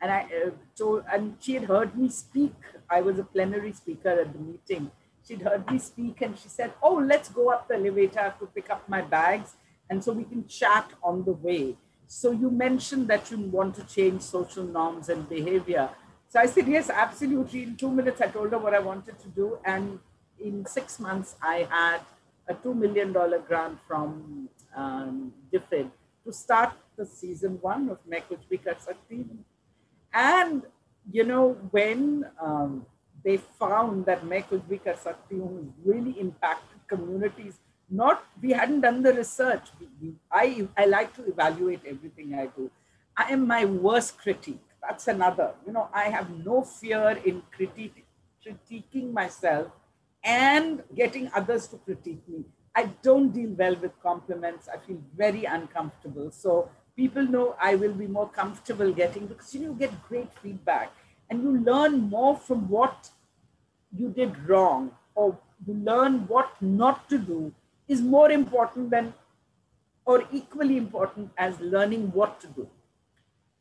[0.00, 2.54] and I uh, told, and she had heard me speak.
[2.88, 4.90] I was a plenary speaker at the meeting.
[5.26, 8.34] She'd heard me speak, and she said, "Oh, let's go up the elevator.
[8.38, 9.54] To pick up my bags,
[9.88, 13.84] and so we can chat on the way." So you mentioned that you want to
[13.84, 15.88] change social norms and behavior.
[16.28, 17.62] So I said, yes, absolutely.
[17.62, 19.58] In two minutes, I told her what I wanted to do.
[19.64, 19.98] And
[20.38, 22.00] in six months, I had
[22.48, 25.90] a $2 million grant from um, DFID
[26.24, 29.26] to start the season one of Main Kuch Bhi Kar Sakti.
[30.12, 30.62] And,
[31.10, 32.86] you know, when um,
[33.24, 35.40] they found that Main Kuch Bhi Kar Sakti
[35.84, 37.60] really impacted communities,
[37.90, 39.68] not, we hadn't done the research.
[40.30, 42.70] I, I like to evaluate everything I do.
[43.16, 45.54] I am my worst critique that's another.
[45.66, 49.68] You know, I have no fear in critiquing myself
[50.24, 52.44] and getting others to critique me.
[52.74, 54.68] I don't deal well with compliments.
[54.68, 56.30] I feel very uncomfortable.
[56.32, 60.32] So people know I will be more comfortable getting because you know you get great
[60.42, 60.92] feedback
[61.32, 63.10] and you learn more from what
[64.00, 67.40] you did wrong or you learn what not to do
[67.88, 69.14] is more important than
[70.04, 72.68] or equally important as learning what to do.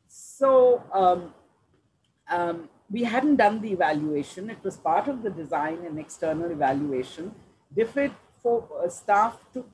[0.07, 1.33] So um,
[2.29, 4.49] um, we hadn't done the evaluation.
[4.49, 7.33] It was part of the design and external evaluation.
[7.75, 8.13] DFID
[8.43, 9.69] for uh, staff took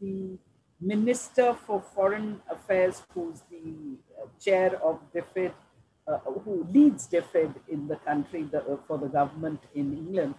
[0.00, 0.38] the
[0.80, 5.52] Minister for Foreign Affairs, who's the uh, chair of DFID,
[6.08, 10.34] uh, who leads DFID in the country the, uh, for the government in England.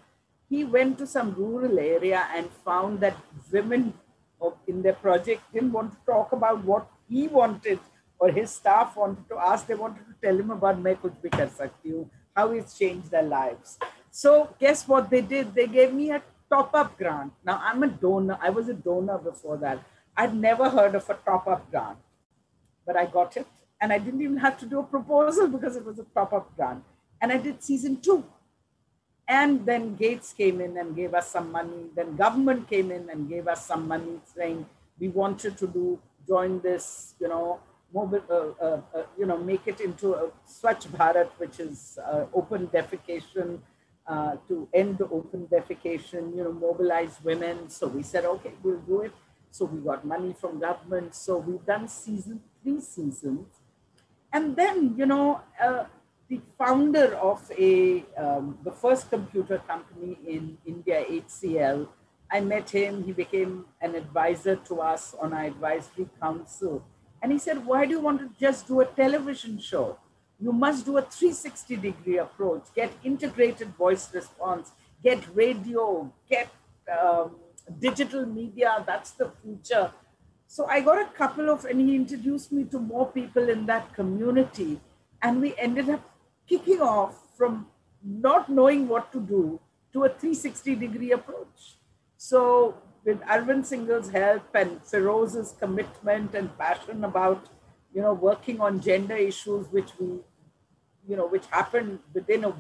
[0.50, 3.16] He went to some rural area and found that
[3.52, 3.94] women
[4.42, 7.80] of, in their project didn't want to talk about what he wanted
[8.20, 12.10] or his staff wanted to ask, they wanted to tell him about Main Kuch Bhi
[12.36, 13.78] how it's changed their lives.
[14.12, 15.54] So guess what they did?
[15.56, 17.32] They gave me a top-up grant.
[17.46, 18.38] Now I'm a donor.
[18.42, 19.84] I was a donor before that.
[20.18, 21.98] I'd never heard of a top-up grant,
[22.86, 23.48] but I got it.
[23.82, 26.84] And I didn't even have to do a proposal because it was a top-up grant.
[27.22, 28.24] And I did season two.
[29.28, 31.86] And then Gates came in and gave us some money.
[31.96, 34.66] Then government came in and gave us some money saying
[35.00, 37.60] we wanted to do join this, you know,
[37.94, 42.26] mobile, uh, uh, uh, you know, make it into a Swachh Bharat, which is uh,
[42.34, 43.60] open defecation,
[44.08, 47.70] uh, to end the open defecation, you know, mobilize women.
[47.70, 49.14] So we said, okay, we'll do it.
[49.52, 51.16] So we got money from government.
[51.16, 53.48] So we've done season, three seasons.
[54.32, 55.86] And then, you know, uh,
[56.28, 61.88] the founder of a, um, the first computer company in India, HCL,
[62.32, 66.86] I met him, he became an advisor to us on our advisory council.
[67.22, 69.98] And he said, Why do you want to just do a television show?
[70.40, 74.72] You must do a 360 degree approach, get integrated voice response,
[75.04, 76.50] get radio, get
[77.02, 77.36] um,
[77.80, 78.84] digital media.
[78.86, 79.92] That's the future.
[80.52, 83.94] So I got a couple of, and he introduced me to more people in that
[83.94, 84.82] community.
[85.22, 86.02] And we ended up
[86.48, 87.68] kicking off from
[88.04, 89.60] not knowing what to do
[89.94, 91.76] to a 360 degree approach.
[92.18, 92.74] So
[93.06, 97.46] with Arvind Singh's help and Feroz's commitment and passion about,
[97.94, 100.08] you know, working on gender issues, which we,
[101.08, 102.56] you know, which happened within a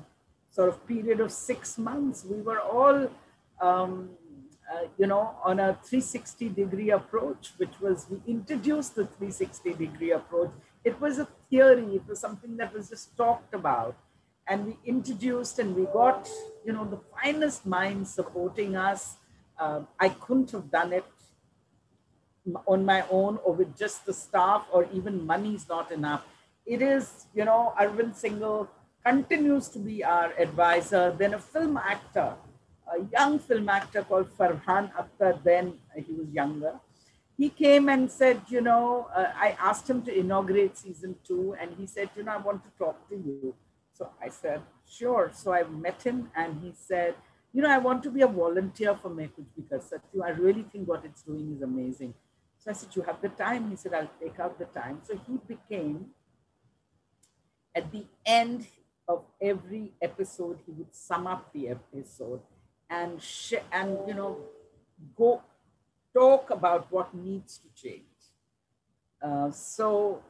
[0.52, 3.10] sort of period of six months, we were all,
[3.60, 4.12] um,
[4.72, 10.12] uh, you know, on a 360 degree approach, which was, we introduced the 360 degree
[10.12, 10.52] approach.
[10.84, 13.98] It was a theory, it was something that was just talked about.
[14.48, 16.30] And we introduced and we got,
[16.66, 19.18] you know, the finest minds supporting us
[19.60, 21.06] um, I couldn't have done it
[22.66, 26.24] on my own or with just the staff or even money is not enough.
[26.66, 28.70] It is, you know, Arvind Singhal
[29.06, 31.14] continues to be our advisor.
[31.18, 32.36] Then a film actor,
[32.98, 36.80] a young film actor called Farhan Akhtar, then he was younger.
[37.38, 41.72] He came and said, you know, uh, I asked him to inaugurate season two, and
[41.78, 43.56] he said, you know, I want to talk to you.
[43.94, 45.32] So I said, sure.
[45.34, 47.16] So I met him, and he said,
[47.54, 49.30] you know, I want to be a volunteer for Bhi
[49.70, 49.82] Kar
[50.26, 52.14] I really think what it's doing is amazing.
[52.60, 53.70] So I said, you have the time?
[53.70, 55.00] He said, I'll take out the time.
[55.04, 56.08] So he became,
[57.74, 58.68] at the end
[59.08, 62.42] of every episode, he would sum up the episode
[62.90, 64.38] and, sh- and you know,
[65.16, 65.42] go
[66.14, 68.04] talk about what needs to change.
[69.22, 70.22] Uh, so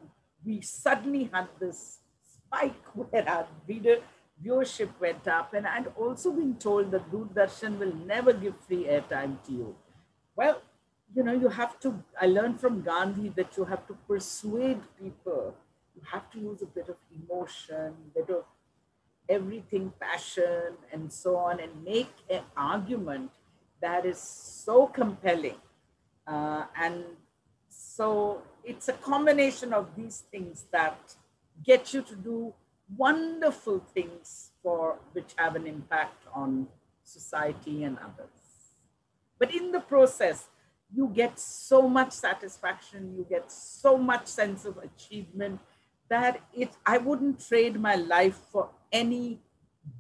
[0.46, 3.98] we suddenly had this spike where our reader,
[4.44, 5.54] viewership went up.
[5.54, 9.76] And I'd also been told that Doordarshan will never give free airtime to you.
[10.36, 10.62] Well,
[11.16, 15.56] you know, you have to, I learned from Gandhi that you have to persuade people.
[15.96, 18.46] You have to use a bit of emotion, a bit of
[19.30, 23.32] everything, passion, and so on, and make an argument
[23.82, 25.58] that is so compelling.
[26.28, 27.04] Uh, and
[27.70, 31.16] so it's a combination of these things that
[31.64, 32.54] get you to do
[32.98, 36.68] wonderful things for which have an impact on
[37.04, 38.30] society and others.
[39.38, 40.48] But in the process,
[40.94, 45.60] you get so much satisfaction, you get so much sense of achievement
[46.10, 49.40] that it I wouldn't trade my life for any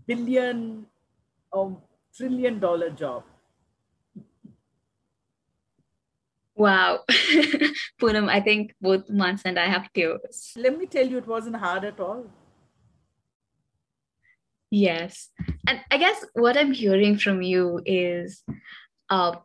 [0.08, 0.86] billion
[1.52, 1.78] or
[2.16, 3.24] trillion dollar job.
[6.56, 7.06] Wow.
[8.02, 10.52] Poonam, I think both Mans and I have tears.
[10.58, 12.26] Let me tell you, it wasn't hard at all.
[14.70, 15.30] Yes.
[15.68, 18.44] And I guess what I'm hearing from you is
[19.10, 19.38] uh,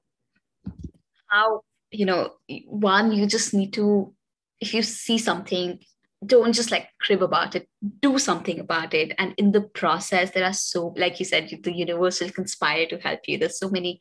[1.29, 2.33] how, you know,
[2.67, 4.13] one, you just need to,
[4.61, 5.79] if you see something,
[6.27, 7.69] don't just like crib about it.
[8.01, 9.13] Do something about it.
[9.19, 12.99] And in the process there are so like you said the universe will conspire to
[12.99, 13.39] help you.
[13.39, 14.01] There's so many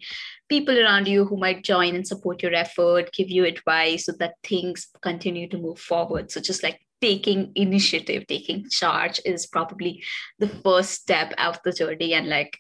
[0.50, 4.36] people around you who might join and support your effort give you advice so that
[4.44, 6.32] things continue to move forward.
[6.32, 10.02] So just like taking initiative taking charge is probably
[10.40, 12.14] the first step of the journey.
[12.14, 12.60] And like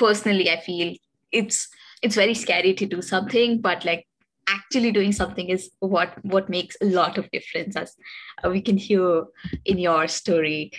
[0.00, 0.94] personally i feel
[1.30, 1.68] it's
[2.02, 4.06] it's very scary to do something but like
[4.50, 7.96] actually doing something is what what makes a lot of difference as
[8.44, 9.24] uh, we can hear
[9.64, 10.72] in your story.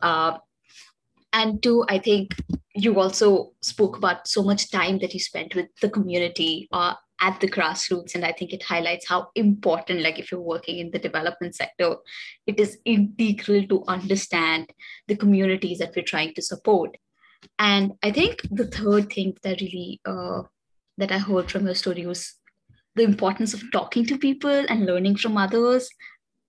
[0.00, 0.38] Uh,
[1.32, 2.34] and two i think
[2.74, 7.38] you also spoke about so much time that you spent with the community uh, at
[7.40, 10.98] the grassroots and i think it highlights how important like if you're working in the
[10.98, 11.96] development sector
[12.46, 14.72] it is integral to understand
[15.08, 16.96] the communities that we're trying to support.
[17.58, 20.42] And i think the third thing that really uh,
[20.96, 22.37] that i heard from your story was
[22.98, 25.88] the importance of talking to people and learning from others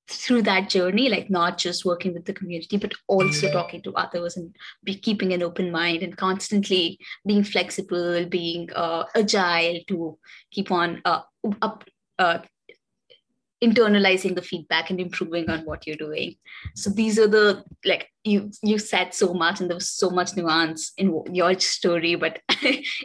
[0.10, 4.38] through that journey like not just working with the community but also talking to others
[4.38, 6.98] and be keeping an open mind and constantly
[7.28, 10.18] being flexible being uh, agile to
[10.52, 11.22] keep on uh,
[11.62, 11.84] up
[12.18, 12.40] uh,
[13.64, 16.36] internalizing the feedback and improving on what you're doing.
[16.76, 20.36] So these are the like you you said so much and there was so much
[20.36, 22.40] nuance in your story but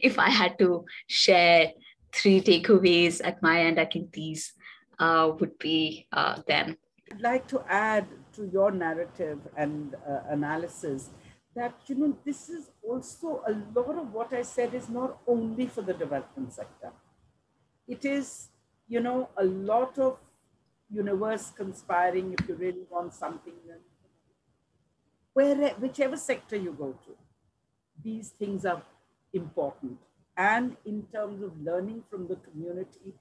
[0.02, 1.70] if i had to share
[2.14, 4.52] three takeaways at my end, I think these
[4.98, 6.76] uh, would be uh, them.
[7.12, 11.10] I'd like to add to your narrative and uh, analysis
[11.54, 15.66] that you know this is also a lot of what I said is not only
[15.66, 16.92] for the development sector.
[17.86, 18.48] It is
[18.88, 20.18] you know a lot of
[20.90, 23.54] universe conspiring if you really want something.
[25.32, 27.16] Where whichever sector you go to,
[28.02, 28.82] these things are
[29.32, 29.98] important
[30.36, 33.14] and in terms of learning from the community,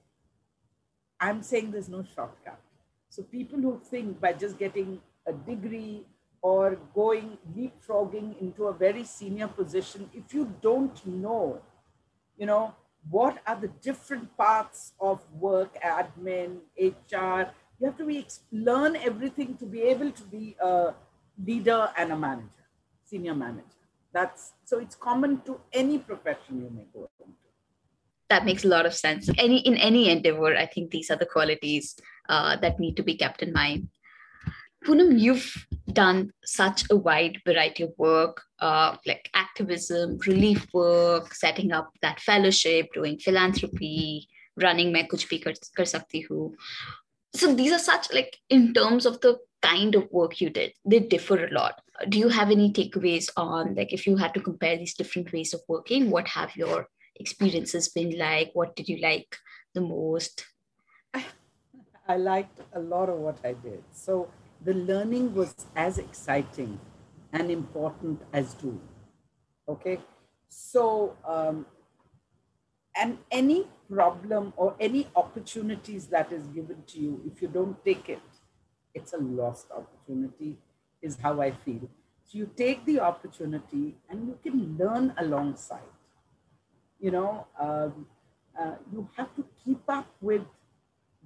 [1.20, 2.60] I'm saying there's no shortcut.
[3.08, 6.04] So people who think by just getting a degree
[6.42, 11.62] or going leapfrogging into a very senior position, if you don't know,
[12.36, 12.74] you know,
[13.08, 19.56] what are the different parts of work, admin, HR, you have to be, learn everything
[19.56, 20.94] to be able to be a
[21.42, 22.66] leader and a manager,
[23.04, 23.83] senior manager.
[24.14, 27.32] That's so it's common to any profession you may go into.
[28.30, 29.28] That makes a lot of sense.
[29.36, 31.96] Any in any endeavor, I think these are the qualities
[32.28, 33.88] uh, that need to be kept in mind.
[34.86, 41.72] Poonam, you've done such a wide variety of work, uh, like activism, relief work, setting
[41.72, 45.42] up that fellowship, doing philanthropy, running Main Kuch Bhi
[45.76, 46.54] Kar Sakti Hoon.
[47.34, 51.00] So these are such like in terms of the kind of work you did, they
[51.00, 54.76] differ a lot do you have any takeaways on like if you had to compare
[54.76, 58.50] these different ways of working what have your experiences been like?
[58.54, 59.36] What did you like
[59.74, 60.46] the most?
[62.08, 63.82] I liked a lot of what i did.
[63.92, 64.28] So
[64.62, 66.78] the learning was as exciting
[67.32, 68.80] and important as doing
[69.68, 69.98] okay?
[70.48, 71.66] So um,
[72.96, 78.08] and any problem or any opportunities that is given to you if you don't take
[78.08, 78.20] it
[78.94, 80.56] it's a lost opportunity
[81.04, 81.88] is how I feel.
[82.24, 85.94] So you take the opportunity and you can learn alongside.
[87.00, 88.06] You know, um,
[88.60, 90.42] uh, you have to keep up with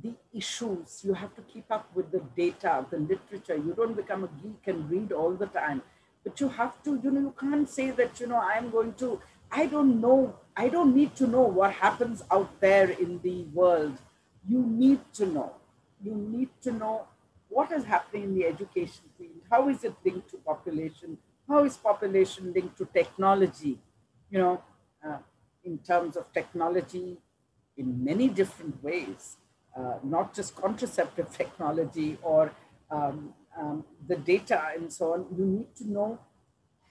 [0.02, 1.02] the issues.
[1.04, 3.56] You have to keep up with the data, the literature.
[3.56, 5.82] You don't become a geek and read all the time,
[6.24, 9.20] but you have to, you know, you can't say that, you know, I'm going to,
[9.50, 13.98] I don't know, I don't need to know what happens out there in the world.
[14.48, 15.52] You need to know.
[16.02, 17.06] You need to know
[17.48, 21.18] what is happening in the education field, how is it linked to population
[21.48, 23.78] how is population linked to technology?
[24.30, 24.62] You know,
[25.04, 25.18] uh,
[25.64, 27.16] in terms of technology
[27.76, 29.36] in many different ways,
[29.76, 32.52] uh, not just contraceptive technology or
[32.90, 35.26] um, um, the data and so on.
[35.36, 36.18] You need to know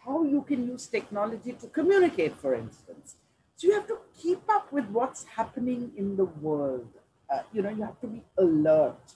[0.05, 3.15] how you can use technology to communicate, for instance.
[3.57, 6.89] So you have to keep up with what's happening in the world.
[7.31, 9.15] Uh, you know, you have to be alert.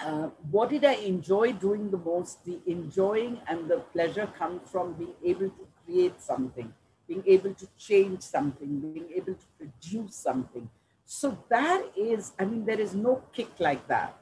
[0.00, 2.44] Uh, what did I enjoy doing the most?
[2.44, 6.72] The enjoying and the pleasure come from being able to create something,
[7.06, 10.68] being able to change something, being able to produce something.
[11.04, 14.16] So that is, I mean, there is no kick like that.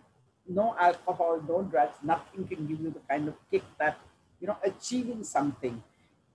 [0.48, 3.98] No alcohol, no drugs, nothing can give you the kind of kick that
[4.40, 5.82] you know, achieving something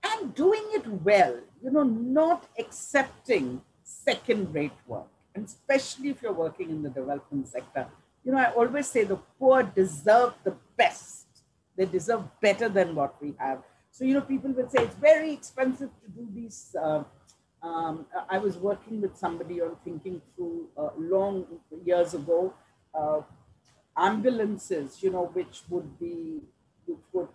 [0.04, 5.08] and doing it well, you know, not accepting second rate work.
[5.36, 7.88] And especially if you're working in the development sector,
[8.24, 11.26] you know, I always say the poor deserve the best.
[11.76, 13.64] They deserve better than what we have.
[13.92, 16.76] So, you know, people would say it's very expensive to do these.
[16.80, 17.04] Uh,
[17.62, 21.46] um, I was working with somebody on thinking through uh, long
[21.86, 22.54] years ago
[22.94, 23.22] uh,
[23.98, 26.42] ambulances, you know, which would be
[26.86, 27.30] which would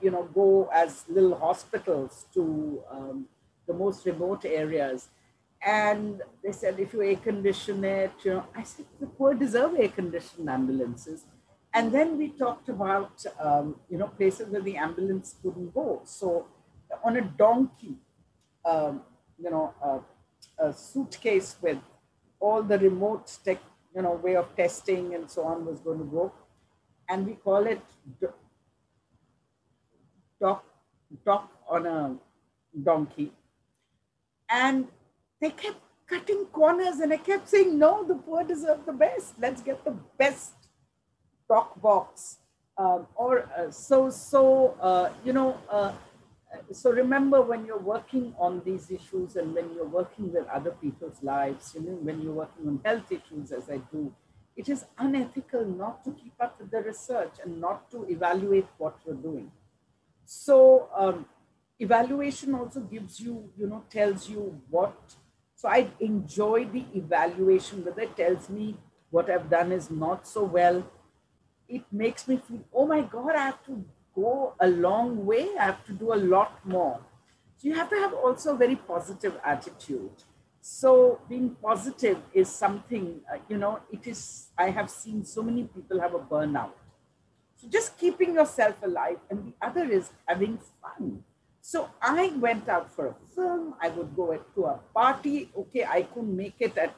[0.00, 3.26] you know go as little hospitals to um,
[3.66, 5.08] the most remote areas
[5.64, 9.74] and they said if you air condition it you know i said the poor deserve
[9.78, 11.24] air conditioned ambulances.
[11.76, 16.02] And then we talked about um, you know places where the ambulance couldn't go.
[16.04, 16.46] So
[17.02, 17.96] on a donkey
[18.64, 19.02] um,
[19.42, 19.74] you know
[20.58, 21.78] a suitcase with
[22.38, 23.58] all the remote tech
[23.94, 26.32] you know way of testing and so on was going to go.
[27.08, 27.82] And we call it
[30.40, 30.64] talk,
[31.24, 32.16] talk on a
[32.82, 33.32] donkey.
[34.48, 34.86] And
[35.44, 39.34] they kept cutting corners and I kept saying, no, the poor deserve the best.
[39.38, 40.54] Let's get the best
[41.46, 42.38] talk box.
[42.78, 45.92] Um, or uh, so, so, uh, you know, uh,
[46.72, 51.22] so remember when you're working on these issues and when you're working with other people's
[51.22, 54.14] lives, you know, when you're working on health issues as I do,
[54.56, 58.96] it is unethical not to keep up with the research and not to evaluate what
[59.04, 59.50] you're doing.
[60.24, 61.26] So um,
[61.78, 65.16] evaluation also gives you, you know, tells you what.
[65.64, 68.76] So I enjoy the evaluation whether it tells me
[69.08, 70.86] what I've done is not so well.
[71.66, 73.82] It makes me feel, oh my God, I have to
[74.14, 75.48] go a long way.
[75.58, 77.00] I have to do a lot more.
[77.56, 80.24] So you have to have also a very positive attitude.
[80.60, 85.62] So being positive is something, uh, you know, it is, I have seen so many
[85.64, 86.72] people have a burnout
[87.56, 89.18] so just keeping yourself alive.
[89.30, 91.24] And the other is having fun.
[91.66, 93.74] So I went out for a film.
[93.80, 95.48] I would go to a party.
[95.56, 96.94] Okay, I couldn't make it at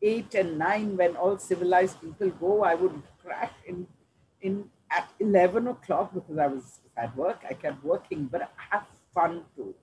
[0.00, 2.62] eight and nine when all civilized people go.
[2.62, 3.88] I would crash in,
[4.40, 7.40] in at 11 o'clock because I was at work.
[7.50, 9.74] I kept working, but I have fun too.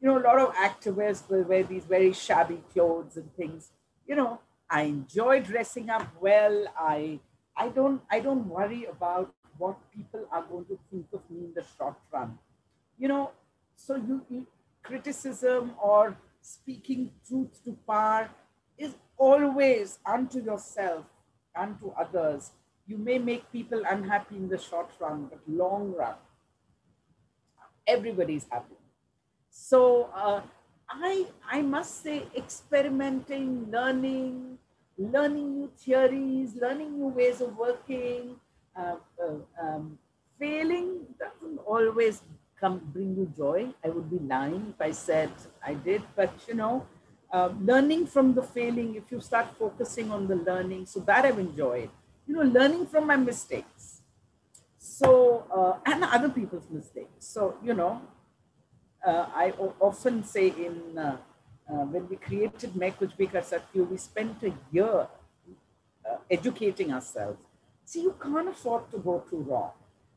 [0.00, 3.72] You know, a lot of activists will wear these very shabby clothes and things.
[4.06, 4.40] You know,
[4.70, 6.68] I enjoy dressing up well.
[6.78, 7.20] I
[7.54, 11.52] I don't I don't worry about what people are going to think of me in
[11.54, 12.38] the short run.
[12.98, 13.32] You know,
[13.88, 14.46] so you, you
[14.82, 18.28] criticism or speaking truth to power
[18.76, 21.06] is always unto yourself,
[21.56, 22.50] unto others.
[22.86, 26.16] You may make people unhappy in the short run, but long run,
[27.86, 28.76] everybody's happy.
[29.50, 30.42] So uh,
[30.90, 34.58] I, I must say, experimenting, learning,
[34.98, 38.36] learning new theories, learning new ways of working,
[38.76, 39.98] uh, uh, um,
[40.38, 42.22] failing doesn't always
[42.60, 43.68] come bring you joy.
[43.84, 45.30] I would be lying if I said
[45.64, 46.86] I did, but you know,
[47.32, 51.38] uh, learning from the failing, if you start focusing on the learning, so that I've
[51.38, 51.90] enjoyed,
[52.26, 54.02] you know, learning from my mistakes.
[54.78, 57.26] So, uh, and other people's mistakes.
[57.26, 58.02] So, you know,
[59.06, 61.16] uh, I often say in, uh,
[61.66, 65.08] when we created Main Kuch Bhi Kar Sakti we spent a year
[66.30, 67.38] educating ourselves
[67.84, 69.70] See, you can't afford to go too wrong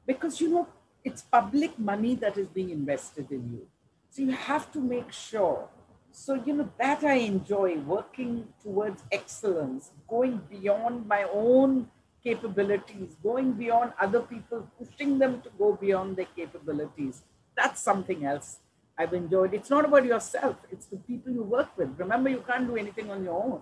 [0.05, 0.67] because you know
[1.04, 3.68] it's public money that is being invested in you.
[4.10, 5.68] So you have to make sure.
[6.12, 11.89] So, you know, that I enjoy working towards excellence, going beyond my own
[12.24, 17.22] capabilities, going beyond other people, pushing them to go beyond their capabilities.
[17.56, 18.58] That's something else
[18.97, 19.54] I've enjoyed.
[19.54, 21.97] It's not about yourself, it's the people you work with.
[21.97, 23.62] Remember, you can't do anything on your own.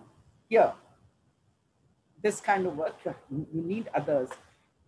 [0.50, 0.74] Here,
[2.22, 4.30] this kind of work, you need others.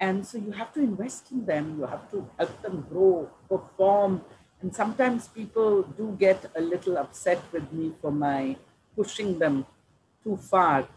[0.02, 4.22] And so you have to invest in them, you have to help them grow, perform.
[4.62, 8.58] And sometimes people do get a little upset with me for my
[8.96, 9.66] pushing them
[10.24, 10.88] too far.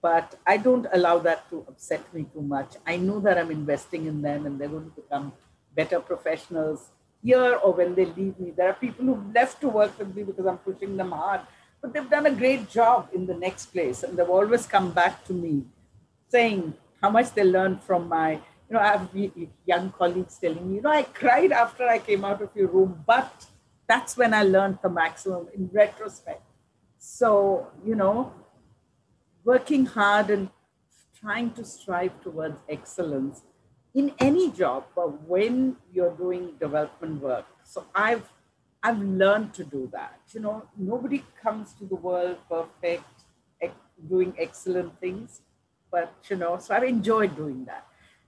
[0.00, 2.76] But I don't allow that to upset me too much.
[2.86, 5.32] I know that I'm investing in them and they're going to become
[5.76, 6.88] better professionals.
[7.22, 8.52] here or when they leave me.
[8.56, 11.40] There are people who've left to work with me because I'm pushing them hard,
[11.80, 14.02] but they've done a great job in the next place.
[14.02, 15.64] And they've always come back to me
[16.28, 19.08] saying how much they learned from my, you know, I have
[19.66, 23.02] young colleagues telling me, you know, I cried after I came out of your room,
[23.06, 23.46] but
[23.88, 26.42] that's when I learned the maximum in retrospect.
[26.98, 28.32] So, you know,
[29.44, 30.50] working hard and
[31.18, 33.42] trying to strive towards excellence
[33.94, 37.46] in any job, but when you're doing development work.
[37.64, 38.28] So I've
[38.82, 40.20] I've learned to do that.
[40.32, 43.04] You know, nobody comes to the world perfect,
[44.08, 45.40] doing excellent things,
[45.90, 47.86] but you know, so I've enjoyed doing that.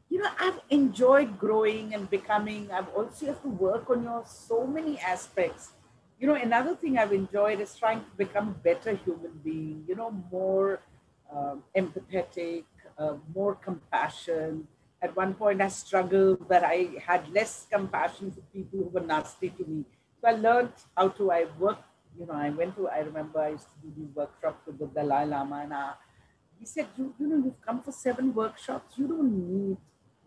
[0.09, 2.71] You know, I've enjoyed growing and becoming.
[2.73, 5.73] I've also have to work on your so many aspects.
[6.19, 9.85] You know, another thing I've enjoyed is trying to become a better human being.
[9.89, 10.81] You know, more
[11.35, 12.65] um, empathetic,
[12.99, 14.67] uh, more compassion.
[15.03, 19.51] At one point, I struggled that I had less compassion for people who were nasty
[19.51, 19.85] to me.
[20.21, 21.85] So I learned how to, I worked,
[22.19, 24.87] you know, I went to, I remember I used to do these workshops with the
[24.87, 25.93] Dalai Lama and I,
[26.61, 28.99] he said, you, you know, you've come for seven workshops.
[28.99, 29.79] You don't need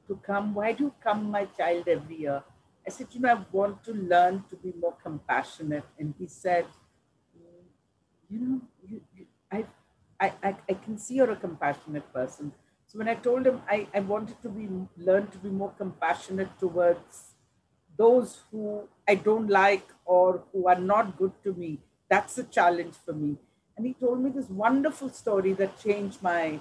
[0.08, 0.56] to come.
[0.56, 2.44] Why do you come, my child, every year?
[2.86, 5.86] I said, you know, I want to learn to be more compassionate.
[6.00, 6.66] And he said,
[8.30, 9.66] you know, you, you, I,
[10.20, 12.52] I, I, I can see you're a compassionate person.
[12.88, 14.68] So when I told him I, I wanted to be
[14.98, 17.34] learn to be more compassionate towards
[17.98, 21.80] those who I don't like or who are not good to me,
[22.10, 23.38] that's a challenge for me.
[23.76, 26.60] And he told me this wonderful story that changed my,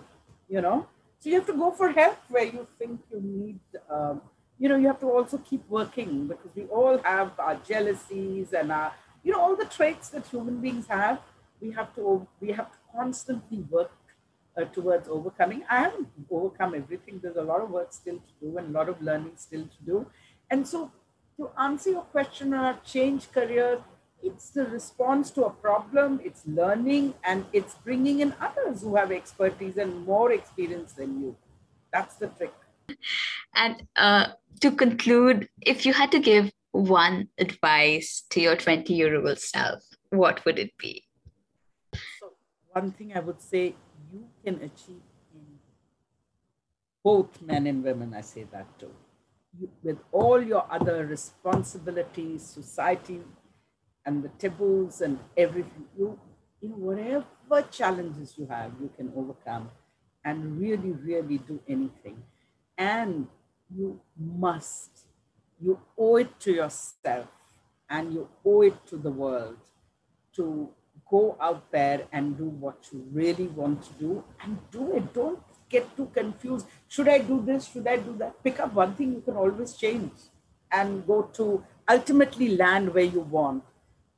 [0.49, 0.87] you know.
[1.21, 3.61] So you have to go for help where you think you need,
[3.91, 4.23] um,
[4.59, 8.73] you know, you have to also keep working because we all have our jealousies and
[8.73, 8.93] our,
[9.23, 11.21] you know, all the traits that human beings have.
[11.61, 13.93] We have to, we have to constantly work
[14.57, 15.65] uh, towards overcoming.
[15.71, 17.21] I haven't overcome everything.
[17.23, 19.85] There's a lot of work still to do and a lot of learning still to
[19.85, 20.07] do.
[20.51, 20.91] And so,
[21.39, 23.83] to answer your question on change career,
[24.23, 29.11] it's the response to a problem, it's learning, and it's bringing in others who have
[29.11, 31.37] expertise and more experience than you.
[31.93, 32.55] That's the trick.
[33.55, 34.29] And uh,
[34.61, 39.83] to conclude, if you had to give one advice to your 20 year old self,
[40.11, 41.05] what would it be?
[42.21, 42.33] So,
[42.71, 43.75] one thing I would say
[44.13, 45.03] you can achieve
[45.35, 45.47] in
[47.05, 48.91] both men and women, I say that too.
[49.59, 53.21] You, with all your other responsibilities, society,
[54.05, 56.19] and the taboos and everything, you,
[56.61, 59.71] you know, whatever challenges you have, you can overcome
[60.25, 62.23] and really, really do anything.
[62.79, 63.27] And
[63.75, 65.07] you must,
[65.61, 67.27] you owe it to yourself
[67.89, 69.57] and you owe it to the world
[70.37, 70.69] to
[71.11, 75.13] go out there and do what you really want to do and do it.
[75.13, 76.67] Don't get too confused.
[76.89, 77.71] Should I do this?
[77.71, 78.43] Should I do that?
[78.43, 80.13] Pick up one thing you can always change
[80.71, 83.63] and go to ultimately land where you want.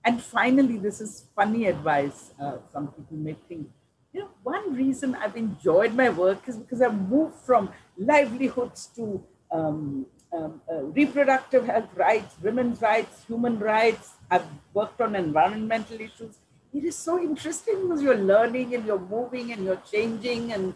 [0.05, 2.33] And finally, this is funny advice.
[2.41, 3.69] Uh, some people may think,
[4.13, 9.25] you know, one reason I've enjoyed my work is because I've moved from livelihoods to
[9.51, 14.13] um, um, uh, reproductive health rights, women's rights, human rights.
[14.31, 16.39] I've worked on environmental issues
[16.75, 20.75] it is so interesting because you're learning and you're moving and you're changing and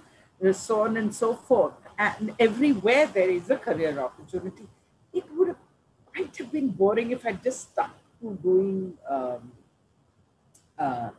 [0.53, 1.73] so on and so forth.
[1.99, 4.69] And everywhere there is a career opportunity.
[5.13, 5.57] It would have
[6.17, 9.53] might have been boring if I just stuck to doing um,
[10.79, 11.11] uh,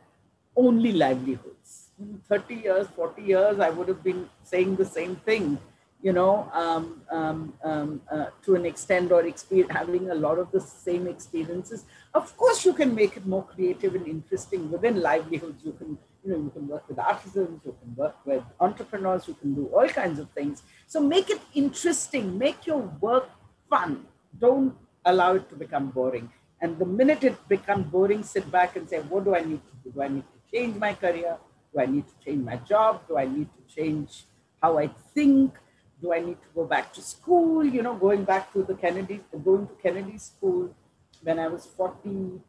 [0.56, 1.90] only livelihoods.
[1.98, 5.58] In 30 years, 40 years, I would have been saying the same thing
[6.02, 9.22] you know, um, um, um, uh, to an extent or
[9.68, 11.84] having a lot of the same experiences.
[12.14, 15.62] Of course, you can make it more creative and interesting within livelihoods.
[15.64, 19.34] You can, you know, you can work with artisans, you can work with entrepreneurs, you
[19.34, 20.62] can do all kinds of things.
[20.86, 23.28] So make it interesting, make your work
[23.68, 24.06] fun.
[24.38, 24.74] Don't
[25.04, 26.30] allow it to become boring.
[26.60, 29.74] And the minute it becomes boring, sit back and say, what do I need to
[29.84, 29.90] do?
[29.92, 31.38] Do I need to change my career?
[31.72, 33.06] Do I need to change my job?
[33.08, 34.24] Do I need to change
[34.62, 35.54] how I think?
[36.00, 37.64] do I need to go back to school?
[37.64, 40.74] You know, going back to the Kennedy, going to Kennedy School
[41.22, 42.40] when I was 40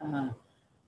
[0.00, 0.28] uh,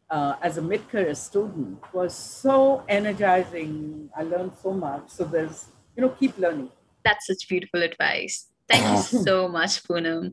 [0.09, 4.09] uh, as a mid-career student was so energizing.
[4.17, 5.11] I learned so much.
[5.11, 6.71] So there's, you know, keep learning.
[7.05, 8.49] That's such beautiful advice.
[8.69, 10.33] Thank you so much, Poonam.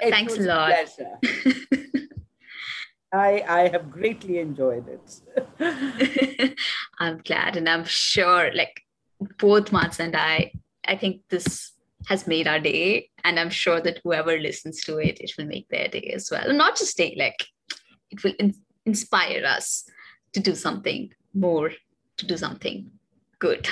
[0.00, 0.74] It Thanks a lot.
[3.12, 6.56] I I have greatly enjoyed it.
[6.98, 8.82] I'm glad, and I'm sure, like
[9.38, 10.52] both Mats and I,
[10.86, 11.72] I think this
[12.08, 15.68] has made our day, and I'm sure that whoever listens to it, it will make
[15.68, 16.48] their day as well.
[16.48, 17.46] And not just day, like
[18.10, 19.88] it will in- inspire us
[20.32, 21.72] to do something more,
[22.18, 22.90] to do something
[23.38, 23.68] good.